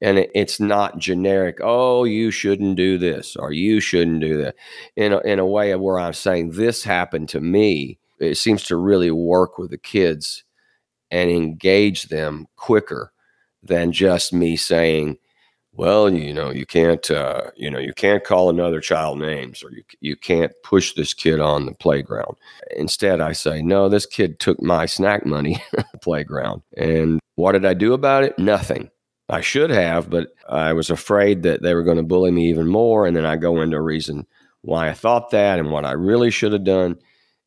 And 0.00 0.26
it's 0.34 0.60
not 0.60 0.98
generic 0.98 1.58
oh 1.62 2.04
you 2.04 2.30
shouldn't 2.30 2.76
do 2.76 2.98
this 2.98 3.36
or 3.36 3.52
you 3.52 3.80
shouldn't 3.80 4.20
do 4.20 4.42
that. 4.42 4.56
In 4.96 5.12
a, 5.12 5.18
in 5.20 5.38
a 5.38 5.46
way 5.46 5.70
of 5.70 5.80
where 5.80 5.98
i'm 5.98 6.12
saying 6.12 6.50
this 6.50 6.84
happened 6.84 7.28
to 7.30 7.40
me. 7.40 7.98
It 8.20 8.36
seems 8.36 8.64
to 8.64 8.76
really 8.76 9.10
work 9.10 9.56
with 9.56 9.70
the 9.70 9.78
kids 9.78 10.44
and 11.10 11.30
engage 11.30 12.04
them 12.04 12.46
quicker 12.56 13.12
than 13.62 13.92
just 13.92 14.32
me 14.32 14.56
saying 14.56 15.16
well 15.76 16.12
you 16.12 16.32
know 16.32 16.50
you 16.50 16.66
can't 16.66 17.10
uh, 17.10 17.50
you 17.56 17.70
know 17.70 17.78
you 17.78 17.92
can't 17.92 18.24
call 18.24 18.48
another 18.48 18.80
child 18.80 19.18
names 19.18 19.62
or 19.62 19.70
you, 19.70 19.82
you 20.00 20.16
can't 20.16 20.52
push 20.62 20.94
this 20.94 21.12
kid 21.14 21.40
on 21.40 21.66
the 21.66 21.74
playground 21.74 22.36
instead 22.76 23.20
i 23.20 23.32
say 23.32 23.62
no 23.62 23.88
this 23.88 24.06
kid 24.06 24.38
took 24.38 24.60
my 24.62 24.86
snack 24.86 25.26
money 25.26 25.62
playground 26.00 26.62
and 26.76 27.20
what 27.34 27.52
did 27.52 27.64
i 27.64 27.74
do 27.74 27.92
about 27.92 28.24
it 28.24 28.38
nothing 28.38 28.90
I 29.28 29.40
should 29.40 29.70
have, 29.70 30.10
but 30.10 30.28
I 30.48 30.74
was 30.74 30.90
afraid 30.90 31.44
that 31.44 31.62
they 31.62 31.74
were 31.74 31.82
going 31.82 31.96
to 31.96 32.02
bully 32.02 32.30
me 32.30 32.48
even 32.50 32.68
more. 32.68 33.06
And 33.06 33.16
then 33.16 33.24
I 33.24 33.36
go 33.36 33.60
into 33.62 33.76
a 33.76 33.82
reason 33.82 34.26
why 34.60 34.88
I 34.88 34.94
thought 34.94 35.30
that 35.30 35.58
and 35.58 35.70
what 35.70 35.84
I 35.84 35.92
really 35.92 36.30
should 36.30 36.52
have 36.52 36.64
done. 36.64 36.96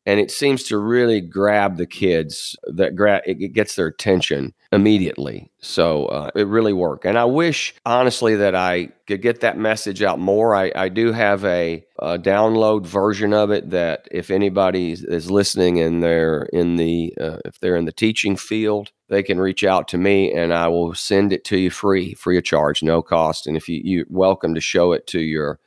And 0.08 0.18
it 0.18 0.30
seems 0.30 0.62
to 0.64 0.78
really 0.78 1.20
grab 1.20 1.76
the 1.76 1.84
kids 1.84 2.56
that 2.66 2.94
it 3.26 3.52
gets 3.52 3.76
their 3.76 3.88
attention 3.88 4.54
immediately. 4.72 5.52
So 5.60 6.06
uh, 6.06 6.30
it 6.34 6.46
really 6.46 6.72
worked. 6.72 7.04
And 7.04 7.18
I 7.18 7.26
wish, 7.26 7.74
honestly, 7.84 8.34
that 8.36 8.54
I 8.54 8.88
could 9.06 9.20
get 9.20 9.42
that 9.42 9.58
message 9.58 10.02
out 10.02 10.18
more. 10.18 10.54
I, 10.54 10.72
I 10.74 10.88
do 10.88 11.12
have 11.12 11.44
a, 11.44 11.84
a 11.98 12.18
download 12.18 12.86
version 12.86 13.34
of 13.34 13.50
it 13.50 13.68
that 13.68 14.08
if 14.10 14.30
anybody 14.30 14.92
is 14.92 15.30
listening 15.30 15.78
and 15.78 16.02
they're 16.02 16.48
in 16.54 16.76
the 16.76 17.12
uh, 17.20 17.36
if 17.44 17.60
they're 17.60 17.76
in 17.76 17.84
the 17.84 17.92
teaching 17.92 18.34
field, 18.34 18.90
they 19.10 19.22
can 19.22 19.38
reach 19.38 19.62
out 19.62 19.88
to 19.88 19.98
me 19.98 20.32
and 20.32 20.54
I 20.54 20.68
will 20.68 20.94
send 20.94 21.34
it 21.34 21.44
to 21.44 21.58
you 21.58 21.70
free, 21.70 22.14
free 22.14 22.38
of 22.38 22.44
charge, 22.44 22.82
no 22.82 23.02
cost. 23.02 23.46
And 23.46 23.58
if 23.58 23.68
you 23.68 23.82
you're 23.84 24.06
welcome 24.08 24.54
to 24.54 24.60
show 24.62 24.92
it 24.92 25.06
to 25.08 25.20
your 25.20 25.60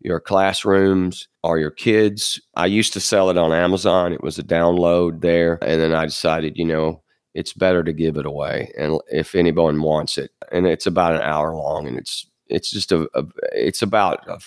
your 0.00 0.20
classrooms 0.20 1.28
or 1.42 1.58
your 1.58 1.70
kids. 1.70 2.40
I 2.54 2.66
used 2.66 2.92
to 2.92 3.00
sell 3.00 3.30
it 3.30 3.38
on 3.38 3.52
Amazon. 3.52 4.12
It 4.12 4.22
was 4.22 4.38
a 4.38 4.42
download 4.44 5.20
there. 5.20 5.58
And 5.62 5.80
then 5.80 5.94
I 5.94 6.04
decided, 6.04 6.56
you 6.56 6.64
know, 6.64 7.02
it's 7.34 7.52
better 7.52 7.84
to 7.84 7.92
give 7.92 8.16
it 8.16 8.26
away 8.26 8.72
and 8.76 9.00
if 9.12 9.34
anyone 9.34 9.80
wants 9.82 10.18
it 10.18 10.32
and 10.50 10.66
it's 10.66 10.86
about 10.86 11.14
an 11.14 11.20
hour 11.20 11.54
long 11.54 11.86
and 11.86 11.96
it's 11.96 12.26
it's 12.48 12.70
just 12.70 12.90
a, 12.90 13.08
a 13.14 13.24
it's 13.52 13.82
about 13.82 14.26
a, 14.28 14.40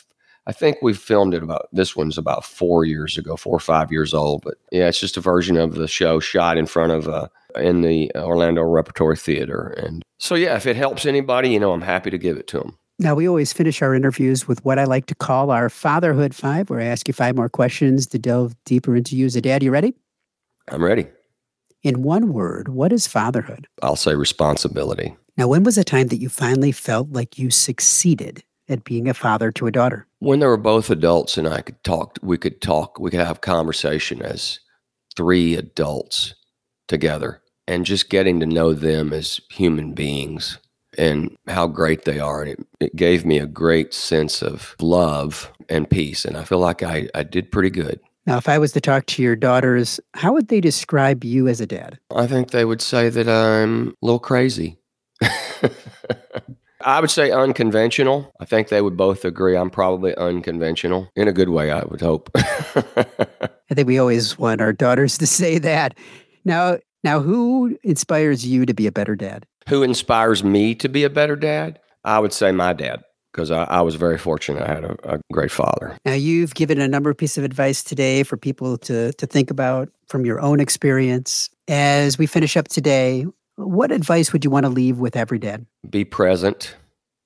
I 0.47 0.51
think 0.51 0.77
we 0.81 0.93
filmed 0.93 1.33
it 1.33 1.43
about 1.43 1.67
this 1.71 1.95
one's 1.95 2.17
about 2.17 2.43
four 2.43 2.83
years 2.83 3.17
ago, 3.17 3.37
four 3.37 3.55
or 3.55 3.59
five 3.59 3.91
years 3.91 4.13
old. 4.13 4.41
But 4.43 4.55
yeah, 4.71 4.87
it's 4.87 4.99
just 4.99 5.15
a 5.17 5.21
version 5.21 5.55
of 5.55 5.75
the 5.75 5.87
show 5.87 6.19
shot 6.19 6.57
in 6.57 6.65
front 6.65 6.91
of 6.91 7.07
uh, 7.07 7.27
in 7.55 7.81
the 7.81 8.11
Orlando 8.15 8.63
Repertory 8.63 9.17
Theater. 9.17 9.67
And 9.77 10.01
so 10.17 10.35
yeah, 10.35 10.55
if 10.55 10.65
it 10.65 10.75
helps 10.75 11.05
anybody, 11.05 11.49
you 11.49 11.59
know, 11.59 11.73
I'm 11.73 11.81
happy 11.81 12.09
to 12.09 12.17
give 12.17 12.37
it 12.37 12.47
to 12.47 12.59
them. 12.59 12.77
Now, 13.01 13.15
we 13.15 13.27
always 13.27 13.51
finish 13.51 13.81
our 13.81 13.95
interviews 13.95 14.47
with 14.47 14.63
what 14.63 14.77
I 14.77 14.83
like 14.83 15.07
to 15.07 15.15
call 15.15 15.49
our 15.49 15.69
Fatherhood 15.69 16.35
Five, 16.35 16.69
where 16.69 16.79
I 16.79 16.85
ask 16.85 17.07
you 17.07 17.15
five 17.15 17.35
more 17.35 17.49
questions 17.49 18.05
to 18.05 18.19
delve 18.19 18.55
deeper 18.63 18.95
into 18.95 19.15
you 19.15 19.25
as 19.25 19.35
a 19.35 19.41
dad. 19.41 19.63
You 19.63 19.71
ready? 19.71 19.95
I'm 20.69 20.83
ready. 20.83 21.07
In 21.81 22.03
one 22.03 22.31
word, 22.31 22.67
what 22.67 22.93
is 22.93 23.07
fatherhood? 23.07 23.67
I'll 23.81 23.95
say 23.95 24.13
responsibility. 24.13 25.15
Now, 25.35 25.47
when 25.47 25.63
was 25.63 25.77
the 25.77 25.83
time 25.83 26.09
that 26.09 26.19
you 26.19 26.29
finally 26.29 26.71
felt 26.71 27.09
like 27.09 27.39
you 27.39 27.49
succeeded 27.49 28.43
at 28.69 28.83
being 28.83 29.09
a 29.09 29.15
father 29.15 29.51
to 29.53 29.65
a 29.65 29.71
daughter? 29.71 30.05
When 30.19 30.39
they 30.39 30.45
were 30.45 30.55
both 30.55 30.91
adults 30.91 31.39
and 31.39 31.47
I 31.47 31.61
could 31.61 31.83
talk, 31.83 32.19
we 32.21 32.37
could 32.37 32.61
talk, 32.61 32.99
we 32.99 33.09
could 33.09 33.19
have 33.19 33.41
conversation 33.41 34.21
as 34.21 34.59
three 35.17 35.55
adults 35.55 36.35
together 36.87 37.41
and 37.67 37.83
just 37.83 38.11
getting 38.11 38.39
to 38.41 38.45
know 38.45 38.73
them 38.73 39.11
as 39.11 39.41
human 39.49 39.93
beings 39.93 40.59
and 40.97 41.35
how 41.47 41.67
great 41.67 42.05
they 42.05 42.19
are. 42.19 42.41
And 42.41 42.51
it, 42.51 42.59
it 42.79 42.95
gave 42.95 43.25
me 43.25 43.37
a 43.37 43.45
great 43.45 43.93
sense 43.93 44.41
of 44.41 44.75
love 44.79 45.51
and 45.69 45.89
peace. 45.89 46.25
And 46.25 46.37
I 46.37 46.43
feel 46.43 46.59
like 46.59 46.83
I, 46.83 47.09
I 47.15 47.23
did 47.23 47.51
pretty 47.51 47.69
good. 47.69 47.99
Now, 48.27 48.37
if 48.37 48.47
I 48.47 48.59
was 48.59 48.71
to 48.73 48.81
talk 48.81 49.07
to 49.07 49.23
your 49.23 49.35
daughters, 49.35 49.99
how 50.13 50.33
would 50.33 50.49
they 50.49 50.61
describe 50.61 51.23
you 51.23 51.47
as 51.47 51.59
a 51.59 51.65
dad? 51.65 51.99
I 52.15 52.27
think 52.27 52.51
they 52.51 52.65
would 52.65 52.81
say 52.81 53.09
that 53.09 53.27
I'm 53.27 53.89
a 53.89 53.93
little 54.05 54.19
crazy. 54.19 54.77
I 56.83 56.99
would 56.99 57.11
say 57.11 57.31
unconventional. 57.31 58.31
I 58.39 58.45
think 58.45 58.69
they 58.69 58.81
would 58.81 58.97
both 58.97 59.25
agree 59.25 59.55
I'm 59.55 59.69
probably 59.69 60.15
unconventional 60.15 61.09
in 61.15 61.27
a 61.27 61.33
good 61.33 61.49
way, 61.49 61.71
I 61.71 61.83
would 61.83 62.01
hope. 62.01 62.29
I 62.35 63.73
think 63.73 63.87
we 63.87 63.99
always 63.99 64.37
want 64.37 64.61
our 64.61 64.73
daughters 64.73 65.17
to 65.19 65.27
say 65.27 65.59
that. 65.59 65.97
Now, 66.45 66.77
now 67.03 67.19
who 67.19 67.77
inspires 67.83 68.45
you 68.45 68.65
to 68.65 68.73
be 68.73 68.87
a 68.87 68.91
better 68.91 69.15
dad? 69.15 69.45
Who 69.71 69.83
inspires 69.83 70.43
me 70.43 70.75
to 70.75 70.89
be 70.89 71.05
a 71.05 71.09
better 71.09 71.37
dad? 71.37 71.79
I 72.03 72.19
would 72.19 72.33
say 72.33 72.51
my 72.51 72.73
dad 72.73 73.03
because 73.31 73.51
I, 73.51 73.63
I, 73.63 73.79
was 73.79 73.95
very 73.95 74.17
fortunate. 74.17 74.63
I 74.63 74.67
had 74.67 74.83
a, 74.83 75.13
a, 75.13 75.19
great 75.31 75.49
father. 75.49 75.97
Now, 76.03 76.11
you've 76.11 76.53
given 76.55 76.81
a 76.81 76.89
number 76.89 77.09
of 77.09 77.17
pieces 77.17 77.37
of 77.37 77.45
advice 77.45 77.81
today 77.81 78.23
for 78.23 78.35
people 78.35 78.77
to, 78.79 79.13
to 79.13 79.25
think 79.25 79.49
about 79.49 79.87
from 80.09 80.25
your 80.25 80.41
own 80.41 80.59
experience. 80.59 81.49
As 81.69 82.17
we 82.17 82.25
finish 82.25 82.57
up 82.57 82.67
today, 82.67 83.25
what 83.55 83.93
advice 83.93 84.33
would 84.33 84.43
you 84.43 84.51
want 84.51 84.65
to 84.65 84.69
leave 84.69 84.99
with 84.99 85.15
every 85.15 85.39
dad? 85.39 85.65
Be 85.89 86.03
present, 86.03 86.75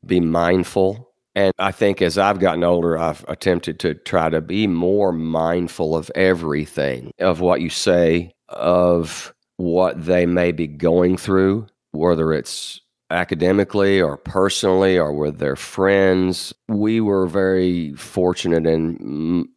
be 0.05 0.19
mindful. 0.19 1.09
And 1.33 1.51
I 1.57 1.71
think 1.71 1.99
as 1.99 2.19
I've 2.19 2.37
gotten 2.37 2.63
older, 2.63 2.95
I've 2.95 3.25
attempted 3.27 3.79
to 3.79 3.95
try 3.95 4.29
to 4.29 4.39
be 4.39 4.67
more 4.67 5.11
mindful 5.11 5.97
of 5.97 6.11
everything, 6.13 7.11
of 7.17 7.39
what 7.39 7.61
you 7.61 7.71
say, 7.71 8.33
of 8.49 9.33
what 9.57 10.05
they 10.05 10.27
may 10.27 10.51
be 10.51 10.67
going 10.67 11.17
through, 11.17 11.65
whether 11.95 12.33
it's 12.33 12.81
academically 13.09 14.01
or 14.01 14.17
personally 14.17 14.97
or 14.97 15.13
with 15.13 15.37
their 15.37 15.55
friends. 15.55 16.53
We 16.67 17.01
were 17.01 17.27
very 17.27 17.93
fortunate 17.93 18.65
in 18.65 19.47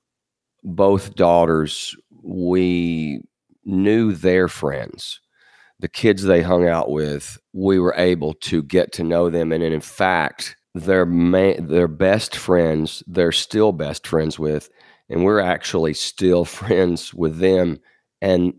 both 0.63 1.15
daughters, 1.15 1.97
we 2.23 3.21
knew 3.65 4.13
their 4.13 4.49
friends. 4.49 5.21
The 5.81 5.89
kids 5.89 6.25
they 6.25 6.43
hung 6.43 6.67
out 6.67 6.91
with, 6.91 7.39
we 7.53 7.79
were 7.79 7.95
able 7.97 8.35
to 8.35 8.63
get 8.63 8.93
to 8.95 9.05
know 9.05 9.31
them. 9.31 9.53
And 9.53 9.63
in 9.63 9.81
fact, 9.81 10.57
their, 10.75 11.07
ma- 11.07 11.55
their 11.59 11.89
best 11.89 12.35
friends, 12.37 13.03
they're 13.07 13.33
still 13.33 13.73
best 13.73 14.07
friends 14.07 14.39
with. 14.39 14.69
And 15.09 15.25
we're 15.25 15.41
actually 15.41 15.95
still 15.95 16.45
friends 16.45 17.15
with 17.15 17.39
them. 17.39 17.79
And 18.21 18.55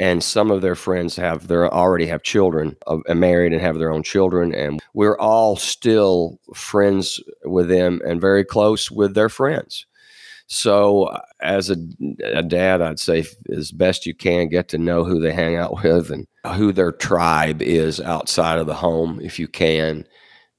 and 0.00 0.24
some 0.24 0.50
of 0.50 0.62
their 0.62 0.74
friends 0.74 1.14
have 1.14 1.46
their 1.46 1.72
already 1.72 2.06
have 2.06 2.22
children 2.22 2.74
uh, 2.86 2.96
married 3.14 3.52
and 3.52 3.60
have 3.60 3.78
their 3.78 3.92
own 3.92 4.02
children 4.02 4.52
and 4.54 4.80
we're 4.94 5.18
all 5.18 5.56
still 5.56 6.40
friends 6.54 7.22
with 7.44 7.68
them 7.68 8.00
and 8.06 8.18
very 8.18 8.42
close 8.42 8.90
with 8.90 9.14
their 9.14 9.28
friends. 9.28 9.84
So 10.46 11.04
uh, 11.04 11.20
as 11.42 11.70
a, 11.70 11.76
a, 12.24 12.42
dad 12.42 12.82
i'd 12.82 12.98
say 12.98 13.24
as 13.54 13.70
best 13.70 14.06
you 14.06 14.14
can 14.14 14.48
get 14.48 14.68
to 14.68 14.78
know 14.78 15.04
who 15.04 15.20
they 15.20 15.32
hang 15.32 15.56
out 15.56 15.74
with 15.84 16.10
and 16.10 16.26
who 16.54 16.72
their 16.72 16.92
tribe 16.92 17.60
is 17.60 18.00
outside 18.00 18.58
of 18.58 18.66
the 18.66 18.74
home 18.74 19.20
if 19.22 19.38
you 19.38 19.46
can. 19.46 20.06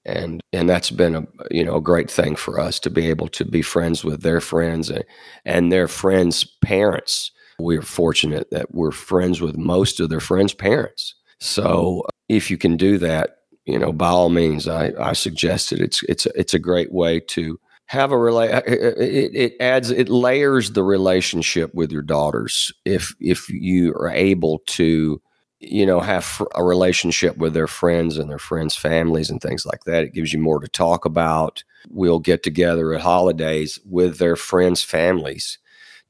And 0.05 0.41
and 0.53 0.69
that's 0.69 0.91
been 0.91 1.15
a 1.15 1.25
you 1.49 1.65
know 1.65 1.77
a 1.77 1.81
great 1.81 2.11
thing 2.11 2.35
for 2.35 2.59
us 2.59 2.79
to 2.81 2.91
be 2.91 3.07
able 3.09 3.27
to 3.29 3.45
be 3.45 3.63
friends 3.63 4.03
with 4.03 4.21
their 4.21 4.41
friends 4.41 4.91
and, 4.91 5.03
and 5.45 5.71
their 5.71 5.87
friends 5.87 6.45
parents 6.63 7.31
we're 7.61 7.81
fortunate 7.81 8.49
that 8.51 8.73
we're 8.73 8.91
friends 8.91 9.41
with 9.41 9.57
most 9.57 9.99
of 9.99 10.09
their 10.09 10.19
friends' 10.19 10.53
parents. 10.53 11.15
So 11.39 12.03
if 12.29 12.51
you 12.51 12.57
can 12.57 12.77
do 12.77 12.97
that, 12.99 13.37
you 13.65 13.77
know, 13.77 13.91
by 13.91 14.09
all 14.09 14.29
means, 14.29 14.67
I, 14.67 14.91
I 14.99 15.13
suggest 15.13 15.71
it. 15.71 15.79
It's 15.79 16.03
it's 16.03 16.25
it's 16.27 16.53
a 16.53 16.59
great 16.59 16.91
way 16.91 17.19
to 17.19 17.59
have 17.87 18.11
a 18.11 18.17
relate. 18.17 18.51
Uh, 18.51 18.61
uh, 18.67 18.71
uh, 18.71 18.93
it, 18.99 19.35
it 19.35 19.53
adds 19.59 19.91
it 19.91 20.09
layers 20.09 20.71
the 20.71 20.83
relationship 20.83 21.73
with 21.73 21.91
your 21.91 22.01
daughters 22.01 22.71
if 22.85 23.13
if 23.19 23.49
you 23.49 23.93
are 23.95 24.09
able 24.09 24.61
to 24.67 25.21
you 25.59 25.85
know 25.85 25.99
have 25.99 26.41
a 26.55 26.63
relationship 26.63 27.37
with 27.37 27.53
their 27.53 27.67
friends 27.67 28.17
and 28.17 28.29
their 28.29 28.39
friends 28.39 28.75
families 28.75 29.29
and 29.29 29.41
things 29.41 29.65
like 29.65 29.83
that 29.83 30.03
it 30.03 30.13
gives 30.13 30.33
you 30.33 30.39
more 30.39 30.59
to 30.59 30.67
talk 30.67 31.05
about 31.05 31.63
we'll 31.89 32.19
get 32.19 32.41
together 32.41 32.93
at 32.93 33.01
holidays 33.01 33.77
with 33.85 34.17
their 34.17 34.35
friends 34.35 34.81
families 34.81 35.59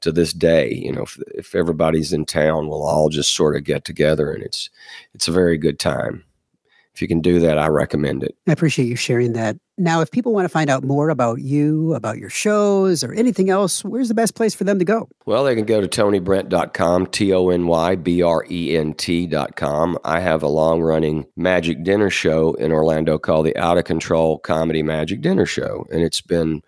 to 0.02 0.12
this 0.12 0.32
day. 0.32 0.72
You 0.72 0.92
know, 0.92 1.02
if, 1.02 1.18
if 1.34 1.54
everybody's 1.54 2.12
in 2.12 2.24
town, 2.24 2.68
we'll 2.68 2.86
all 2.86 3.08
just 3.08 3.34
sort 3.34 3.56
of 3.56 3.64
get 3.64 3.84
together, 3.84 4.32
and 4.32 4.42
it's 4.42 4.70
it's 5.14 5.28
a 5.28 5.32
very 5.32 5.58
good 5.58 5.78
time. 5.78 6.24
If 6.94 7.00
you 7.00 7.08
can 7.08 7.20
do 7.20 7.40
that, 7.40 7.58
I 7.58 7.68
recommend 7.68 8.22
it. 8.22 8.36
I 8.46 8.52
appreciate 8.52 8.86
you 8.86 8.96
sharing 8.96 9.32
that. 9.32 9.56
Now, 9.78 10.02
if 10.02 10.10
people 10.10 10.34
want 10.34 10.44
to 10.44 10.50
find 10.50 10.68
out 10.68 10.84
more 10.84 11.08
about 11.08 11.40
you, 11.40 11.94
about 11.94 12.18
your 12.18 12.28
shows, 12.28 13.02
or 13.02 13.14
anything 13.14 13.48
else, 13.48 13.82
where's 13.82 14.08
the 14.08 14.14
best 14.14 14.34
place 14.34 14.54
for 14.54 14.64
them 14.64 14.78
to 14.78 14.84
go? 14.84 15.08
Well, 15.24 15.44
they 15.44 15.54
can 15.54 15.64
go 15.64 15.80
to 15.80 15.88
tonybrent.com, 15.88 17.06
T 17.06 17.32
O 17.32 17.48
N 17.48 17.66
Y 17.66 17.96
B 17.96 18.22
R 18.22 18.44
E 18.50 18.76
N 18.76 18.92
T.com. 18.92 19.98
I 20.04 20.20
have 20.20 20.42
a 20.42 20.48
long 20.48 20.82
running 20.82 21.26
magic 21.34 21.82
dinner 21.82 22.10
show 22.10 22.52
in 22.54 22.72
Orlando 22.72 23.18
called 23.18 23.46
the 23.46 23.56
Out 23.56 23.78
of 23.78 23.84
Control 23.84 24.38
Comedy 24.38 24.82
Magic 24.82 25.22
Dinner 25.22 25.46
Show. 25.46 25.86
And 25.90 26.02
it's 26.02 26.20
been 26.20 26.62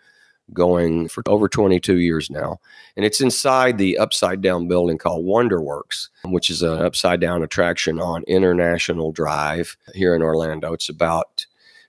going 0.52 1.08
for 1.08 1.22
over 1.26 1.48
22 1.48 1.98
years 1.98 2.30
now. 2.30 2.58
And 2.96 3.04
it's 3.04 3.20
inside 3.20 3.78
the 3.78 3.98
upside 3.98 4.40
down 4.40 4.68
building 4.68 4.98
called 4.98 5.24
Wonderworks, 5.24 6.08
which 6.24 6.50
is 6.50 6.62
an 6.62 6.82
upside 6.82 7.20
down 7.20 7.42
attraction 7.42 8.00
on 8.00 8.22
International 8.24 9.12
Drive 9.12 9.76
here 9.94 10.14
in 10.14 10.22
Orlando. 10.22 10.72
It's 10.72 10.88
about 10.88 11.46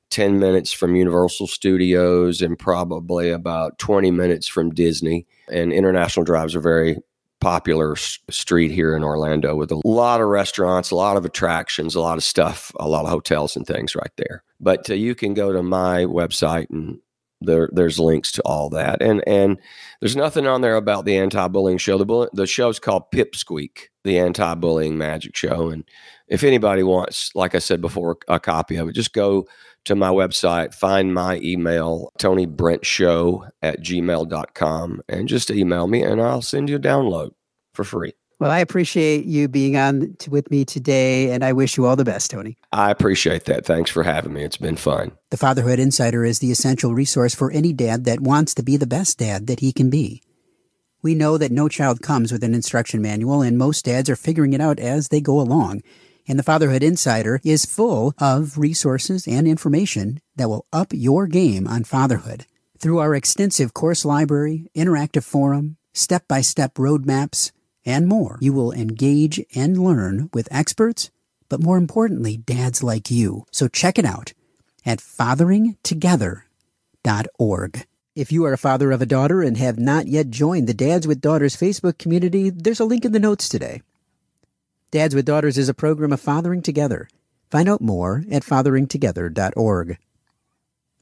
10 0.10 0.40
minutes 0.40 0.72
from 0.72 0.96
Universal 0.96 1.48
Studios 1.48 2.42
and 2.42 2.58
probably 2.58 3.30
about 3.30 3.78
20 3.80 4.12
minutes 4.12 4.48
from 4.48 4.70
Disney. 4.70 5.26
And 5.52 5.74
International 5.74 6.24
Drive's 6.24 6.56
a 6.56 6.60
very 6.60 7.00
popular 7.42 7.96
street 7.96 8.72
here 8.72 8.96
in 8.96 9.04
Orlando 9.04 9.56
with 9.56 9.72
a 9.72 9.82
lot 9.86 10.22
of 10.22 10.28
restaurants, 10.28 10.90
a 10.90 10.96
lot 10.96 11.18
of 11.18 11.26
attractions, 11.26 11.94
a 11.94 12.00
lot 12.00 12.18
of 12.18 12.24
stuff, 12.24 12.72
a 12.80 12.88
lot 12.88 13.04
of 13.04 13.12
hotels 13.12 13.56
and 13.56 13.68
things 13.68 13.96
right 13.96 14.12
there. 14.16 14.42
But 14.60 14.90
uh, 14.90 14.94
you 14.94 15.14
can 15.16 15.34
go 15.34 15.52
to 15.52 15.62
my 15.62 16.06
website 16.06 16.70
and 16.70 17.00
there 17.42 17.70
there's 17.72 18.00
links 18.00 18.32
to 18.34 18.42
all 18.44 18.70
that. 18.72 19.02
And 19.02 19.24
and 19.28 19.60
there's 20.02 20.16
nothing 20.16 20.48
on 20.48 20.62
there 20.62 20.76
about 20.76 21.06
the 21.06 21.18
anti-bullying 21.18 21.78
show. 21.78 21.98
The 21.98 22.06
bull- 22.06 22.30
the 22.34 22.48
show's 22.48 22.80
called 22.80 23.12
pipsqueak 23.12 23.90
the 24.04 24.20
anti-bullying 24.20 24.98
magic 24.98 25.36
show. 25.36 25.70
And 25.70 25.84
if 26.28 26.44
anybody 26.44 26.84
wants 26.84 27.32
like 27.36 27.56
i 27.56 27.60
said 27.60 27.82
before 27.82 28.18
a 28.28 28.40
copy 28.40 28.76
of 28.76 28.90
it 28.90 28.94
just 28.94 29.14
go 29.14 29.48
to 29.86 29.96
my 29.96 30.10
website 30.10 30.74
find 30.74 31.14
my 31.14 31.40
email 31.44 32.12
tony 32.18 32.46
brent 32.46 32.86
show 32.86 33.46
at 33.62 33.82
gmail.com 33.82 35.02
and 35.08 35.28
just 35.28 35.52
email 35.52 35.88
me 35.88 36.02
and 36.02 36.22
i'll 36.22 36.42
send 36.42 36.70
you 36.70 36.78
a 36.78 36.80
download 36.80 37.32
for 37.74 37.84
free 37.84 38.14
well, 38.40 38.52
I 38.52 38.60
appreciate 38.60 39.26
you 39.26 39.48
being 39.48 39.78
on 39.78 40.16
t- 40.20 40.30
with 40.30 40.52
me 40.52 40.66
today, 40.66 41.32
and 41.32 41.44
I 41.44 41.54
wish 41.54 41.78
you 41.78 41.86
all 41.86 41.96
the 41.96 42.04
best, 42.04 42.32
Tony. 42.32 42.58
I 42.72 42.92
appreciate 42.92 43.46
that. 43.46 43.66
Thanks 43.66 43.90
for 43.90 44.04
having 44.04 44.34
me. 44.34 44.44
It's 44.44 44.58
been 44.58 44.76
fun. 44.76 45.12
The 45.30 45.38
Fatherhood 45.38 45.80
Insider 45.80 46.26
is 46.26 46.40
the 46.40 46.52
essential 46.52 46.94
resource 46.94 47.34
for 47.34 47.50
any 47.52 47.72
dad 47.72 48.04
that 48.06 48.20
wants 48.20 48.54
to 48.56 48.64
be 48.64 48.76
the 48.76 48.88
best 48.88 49.18
dad 49.18 49.48
that 49.48 49.62
he 49.62 49.72
can 49.72 49.90
be. 49.90 50.22
We 51.02 51.16
know 51.16 51.38
that 51.38 51.52
no 51.52 51.70
child 51.70 52.02
comes 52.02 52.32
with 52.32 52.44
an 52.44 52.54
instruction 52.54 53.02
manual, 53.02 53.42
and 53.42 53.58
most 53.58 53.86
dads 53.86 54.10
are 54.10 54.16
figuring 54.16 54.54
it 54.54 54.62
out 54.62 54.80
as 54.80 55.10
they 55.10 55.22
go 55.22 55.40
along. 55.40 55.82
And 56.28 56.40
the 56.40 56.44
Fatherhood 56.44 56.84
Insider 56.84 57.40
is 57.44 57.66
full 57.66 58.14
of 58.18 58.58
resources 58.58 59.28
and 59.28 59.48
information 59.48 60.20
that 60.36 60.50
will 60.50 60.66
up 60.74 60.88
your 60.92 61.28
game 61.28 61.68
on 61.68 61.84
fatherhood. 61.84 62.48
Through 62.80 63.00
our 63.00 63.16
extensive 63.16 63.74
course 63.74 64.04
library, 64.04 64.68
interactive 64.76 65.24
forum, 65.24 65.78
step 65.94 66.28
by 66.28 66.42
step 66.42 66.74
roadmaps, 66.74 67.52
and 67.86 68.08
more. 68.08 68.40
You 68.42 68.54
will 68.54 68.72
engage 68.72 69.40
and 69.56 69.78
learn 69.78 70.32
with 70.34 70.48
experts, 70.52 71.12
but 71.50 71.62
more 71.62 71.78
importantly, 71.78 72.38
dads 72.38 72.82
like 72.84 73.12
you. 73.12 73.46
So 73.52 73.68
check 73.68 74.00
it 74.00 74.06
out 74.06 74.34
at 74.86 75.00
fatheringtogether.org. 75.00 77.86
If 78.16 78.32
you 78.32 78.46
are 78.46 78.54
a 78.54 78.58
father 78.58 78.92
of 78.92 79.02
a 79.02 79.06
daughter 79.06 79.42
and 79.42 79.58
have 79.58 79.78
not 79.78 80.08
yet 80.08 80.30
joined 80.30 80.68
the 80.68 80.74
Dads 80.74 81.06
with 81.06 81.20
Daughters 81.20 81.58
Facebook 81.58 81.98
community, 81.98 82.50
there's 82.50 82.80
a 82.80 82.86
link 82.86 83.04
in 83.04 83.12
the 83.12 83.20
notes 83.20 83.50
today. 83.50 83.82
Dads 84.90 85.14
with 85.14 85.26
Daughters 85.26 85.58
is 85.58 85.68
a 85.68 85.74
program 85.74 86.14
of 86.14 86.22
Fathering 86.22 86.62
Together. 86.62 87.10
Find 87.52 87.68
out 87.68 87.82
more 87.82 88.24
at 88.32 88.44
fatheringtogether.org. 88.44 89.98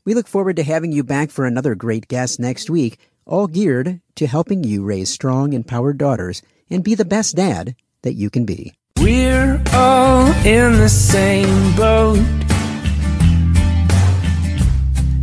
We 0.06 0.14
look 0.16 0.28
forward 0.28 0.56
to 0.56 0.64
having 0.64 0.92
you 0.92 1.04
back 1.04 1.30
for 1.30 1.46
another 1.46 1.76
great 1.76 2.08
guest 2.08 2.40
next 2.40 2.70
week, 2.70 2.98
all 3.26 3.48
geared 3.48 4.02
to 4.16 4.26
helping 4.26 4.64
you 4.64 4.84
raise 4.84 5.10
strong, 5.10 5.54
empowered 5.54 6.00
daughters 6.00 6.42
and 6.74 6.84
be 6.84 6.96
the 6.96 7.06
best 7.06 7.36
dad 7.36 7.76
that 8.02 8.14
you 8.14 8.30
can 8.30 8.46
be. 8.46 8.74
We're 9.00 9.62
all 9.74 10.26
in 10.44 10.78
the 10.80 10.90
same 10.90 11.76
boat. 11.76 12.18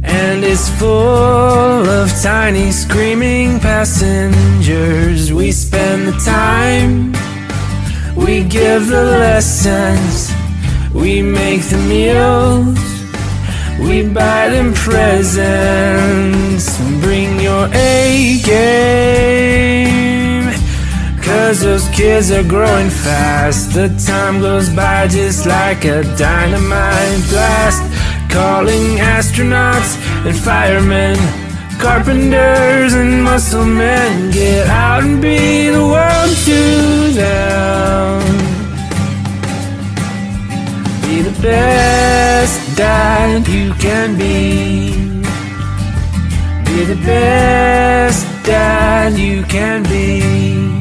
And 0.02 0.44
it's 0.44 0.68
full 0.78 1.88
of 1.88 2.08
tiny 2.22 2.70
screaming 2.70 3.58
passengers. 3.58 5.32
We 5.32 5.50
spend 5.50 6.08
the 6.08 6.18
time, 6.24 7.12
we 8.14 8.44
give 8.44 8.86
the 8.86 9.04
lessons, 9.04 10.32
we 10.94 11.22
make 11.22 11.62
the 11.62 11.78
meals, 11.78 12.78
we 13.80 14.02
buy 14.06 14.50
them 14.50 14.72
presents. 14.74 16.66
Bring 17.00 17.40
your 17.40 17.68
A 17.72 18.40
game. 18.44 20.00
Cause 21.22 21.60
those 21.60 21.88
kids 21.90 22.30
are 22.30 22.42
growing 22.42 22.90
fast. 22.90 23.74
The 23.74 23.88
time 24.06 24.40
goes 24.40 24.68
by 24.70 25.06
just 25.08 25.46
like 25.46 25.84
a 25.84 26.02
dynamite 26.16 27.22
blast. 27.28 27.82
Calling 28.30 28.98
astronauts 28.98 29.96
and 30.26 30.36
firemen, 30.36 31.16
carpenters 31.80 32.94
and 32.94 33.22
muscle 33.22 33.64
men. 33.64 34.30
Get 34.30 34.68
out 34.68 35.02
and 35.02 35.20
be 35.20 35.68
the 35.68 35.84
world 35.84 36.36
to 36.46 36.60
them. 37.12 38.22
Be 41.02 41.22
the 41.22 41.42
best 41.42 42.76
dad 42.76 43.46
you 43.48 43.72
can 43.74 44.16
be. 44.16 44.92
Be 46.64 46.84
the 46.84 47.00
best 47.04 48.24
dad 48.44 49.18
you 49.18 49.42
can 49.42 49.82
be. 49.82 50.79